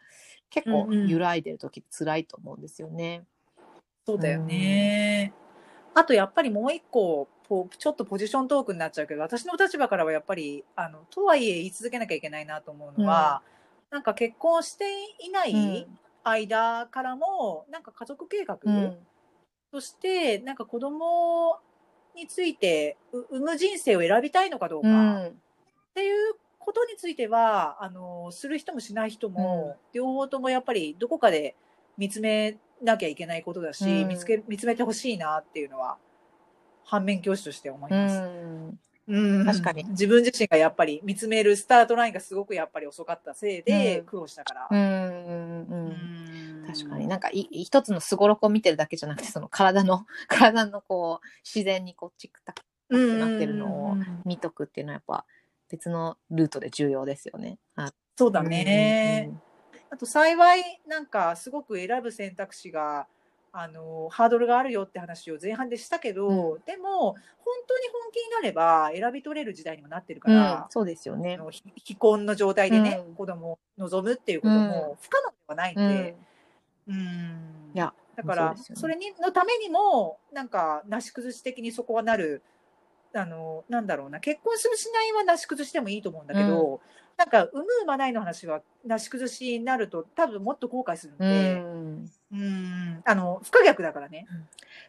[0.50, 3.24] 結構うんうん揺らいでる時辛いと思うんですよね。
[4.06, 5.34] そうだよね。
[5.96, 7.28] あとやっぱりもう一個、
[7.78, 13.44] ちょっとポジショントークになっちゃうけど、私の立場からはやっぱり、あの、とはいえ言い続けなきゃいけないなと思うのは、
[13.92, 14.86] なんか結婚して
[15.20, 15.88] いない
[16.24, 18.98] 間からも、なんか家族計画、うん。
[19.72, 21.60] そして、なんか子供
[22.16, 25.28] について、う産む人生を選びたいのかどうか、うん。
[25.28, 25.32] っ
[25.94, 31.56] ていうことについては、あの、する人もしない人も、両方ともやっぱりどこかで
[31.98, 34.08] 見つめなきゃいけないことだし、うん。
[34.10, 35.98] 見つけ、見つめてほしいなっていうのは、
[36.86, 38.22] 反面教師として思いうます。
[38.22, 38.80] ん。
[39.08, 39.46] うん。
[39.46, 39.86] 確かに。
[39.90, 44.06] 自分自身がやっぱり見つめるスタートラインがすごくやっぱり遅かったせいでうん。
[44.06, 44.68] 苦労したから。
[44.70, 45.88] うんうんうん。
[45.88, 46.13] うん
[46.74, 47.08] 確かに。
[47.08, 55.26] なんかい一つのすごろくを見てるだけじゃなくてその体の 体のこう自然にこうチクタクってなってるのを見とくっていうのはやっぱ
[55.70, 57.58] 別のルートで重要ですよね。
[57.76, 59.32] あそうだね。
[59.90, 63.08] あと幸いなんかすごく選ぶ選択肢が
[63.56, 67.16] あのハードルがあるよって話を前半でしたけど、うでも本
[67.68, 71.38] 当に本気になれば選び取れる時代にもなってるかうんら、そうですよね。
[71.76, 73.14] 非婚の状態でね、うん。
[73.14, 75.88] 子供を望むっていうことも不可能ではないんうん。
[75.88, 76.16] で、
[76.88, 82.44] うんいやだからねそれにのためにもなんかなし崩し的にそこはなる
[83.16, 86.82] あのなんだろうな結婚するしないはなし崩してもいいと思うんだけど、
[87.16, 92.10] なんか産む産まないの話はなし崩しになると多分もっと後悔するんうで、ん。
[92.32, 94.26] うん、あの不可逆だからね。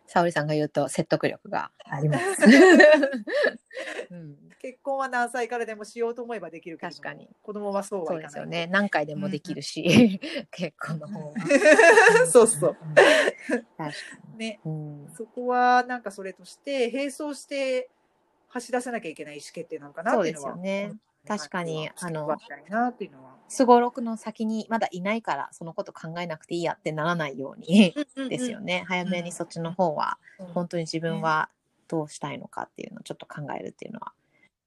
[0.07, 2.45] 沙織さんが言うと説得力があります。
[4.11, 8.67] うん、結婚は何歳からでもしようと思えばできるけども確かに子供はそうそはいかないうですよね。
[8.73, 10.19] 何回でもできるし、
[10.51, 11.35] 結婚の方は。
[12.33, 12.71] そうそう。
[12.71, 12.75] ん。
[12.75, 13.93] 確か
[14.39, 14.73] ねに。
[14.73, 14.75] う
[15.11, 15.12] ん。
[15.15, 17.91] そこはなんかそれとして並走して
[18.49, 20.97] 走らせなきゃいけない意思決定なのかなっていうのはそうですよね
[21.29, 23.35] 確かにあのあたいなっていうのは。
[23.49, 27.95] すごろくの先にまだいないからそのこと考えなくていいやってならないように
[28.31, 28.87] ですよね。
[28.89, 30.47] 早めにそっちの方はうん。
[30.47, 31.51] 本当に自分は
[31.87, 34.15] どうしたいのかっていうのをちょっと考えるっていうのは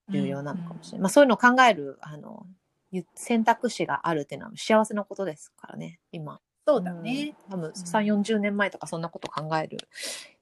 [0.09, 1.01] 重要なのかもしれない。
[1.01, 2.45] まあそういうのを考えるあの
[2.91, 6.39] ゆ選択肢があるっていうのは幸せなことですからね、今。
[6.65, 7.35] そうだね。
[7.49, 7.51] うん。
[7.51, 9.77] 多分3、40年前とかそんなこと考える、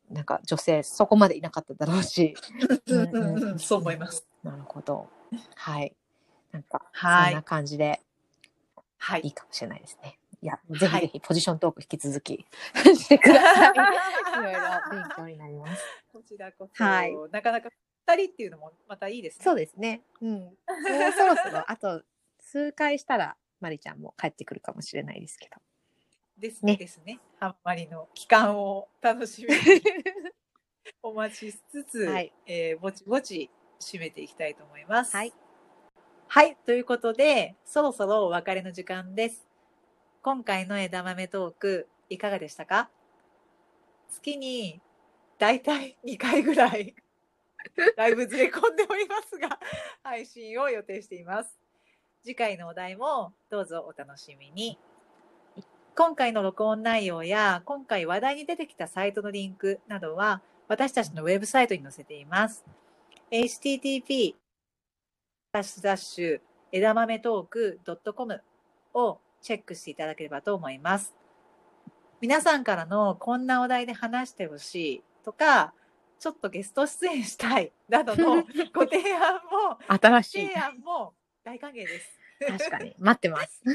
[0.10, 2.36] なんか女性そこまでいなかっただろうし。
[2.88, 4.28] うんうんうんそう思います。
[4.44, 5.10] なるほど。
[5.56, 5.96] はい。
[6.52, 8.00] なんか、はいそんな感じで
[8.98, 10.20] はいいいかもしれないですね。
[10.42, 12.46] いや、ぜひはいぜひポジショントーク引き続き
[12.96, 13.72] してください。
[14.40, 14.60] いろいろ
[14.92, 15.84] 勉強になります。
[16.14, 17.70] こちらこそ、はいなかなか
[18.08, 19.44] 二人っていうのもまたいいですね。
[19.44, 20.02] そうですね。
[20.22, 20.32] うん。
[20.40, 20.54] もう
[21.18, 22.04] そろそろ、あと
[22.40, 25.62] 数回したら、まりちゃんも帰ってくるかもしれないですけど。
[26.38, 26.74] ですね。
[26.74, 27.20] ねですね。
[27.40, 29.82] ハンマリの期間を楽しみに
[31.02, 33.50] お待ちしつつ、はいえーぼちぼち
[33.80, 35.16] 締めていきたいと思います。
[35.16, 35.34] はい。
[36.28, 36.56] はい。
[36.66, 39.48] ということで、そろそろお別れの時間です。
[40.22, 42.90] 今回の枝豆トーク、いかがでしたか？
[44.10, 44.82] 月に
[45.38, 46.96] だいたい2回ぐらい
[47.98, 49.60] だいぶずれ込んでおりますが
[50.04, 51.58] 配信を予定しています
[52.24, 54.78] 次回のお題もどうぞお楽しみに
[55.96, 62.66] 今回の録音内容や今回話題に出てきたサイトのリンクなどは私たちのウェブサイトに載せています。
[63.32, 64.36] http
[65.54, 66.42] ダッシュダッシュ
[66.74, 67.80] 枝豆トーク
[68.14, 68.42] .com
[68.94, 71.16] をチェックしていただければと思います。
[72.20, 75.74] 皆さんからのこんなお題で話してほしいとか、
[76.20, 78.44] ちょっとゲスト出演したいなどの
[78.74, 80.60] ご提案も、新しい提。
[80.60, 81.14] 案も
[81.44, 82.20] 大歓迎です。
[82.40, 82.96] 確かに。
[82.98, 83.62] 待ってます。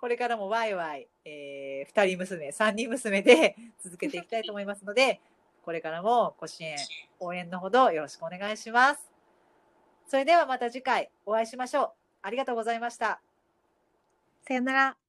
[0.00, 5.20] これからもワイワイ、えー、二人娘、三人娘で 続けていきたいと思いますので、
[5.64, 6.76] これからもご支援、
[7.20, 9.10] 応援のほどよろしくお願いします。
[10.06, 11.92] それではまた次回お会いしましょう。
[12.22, 13.20] ありがとうございました。
[14.46, 15.03] さよなら。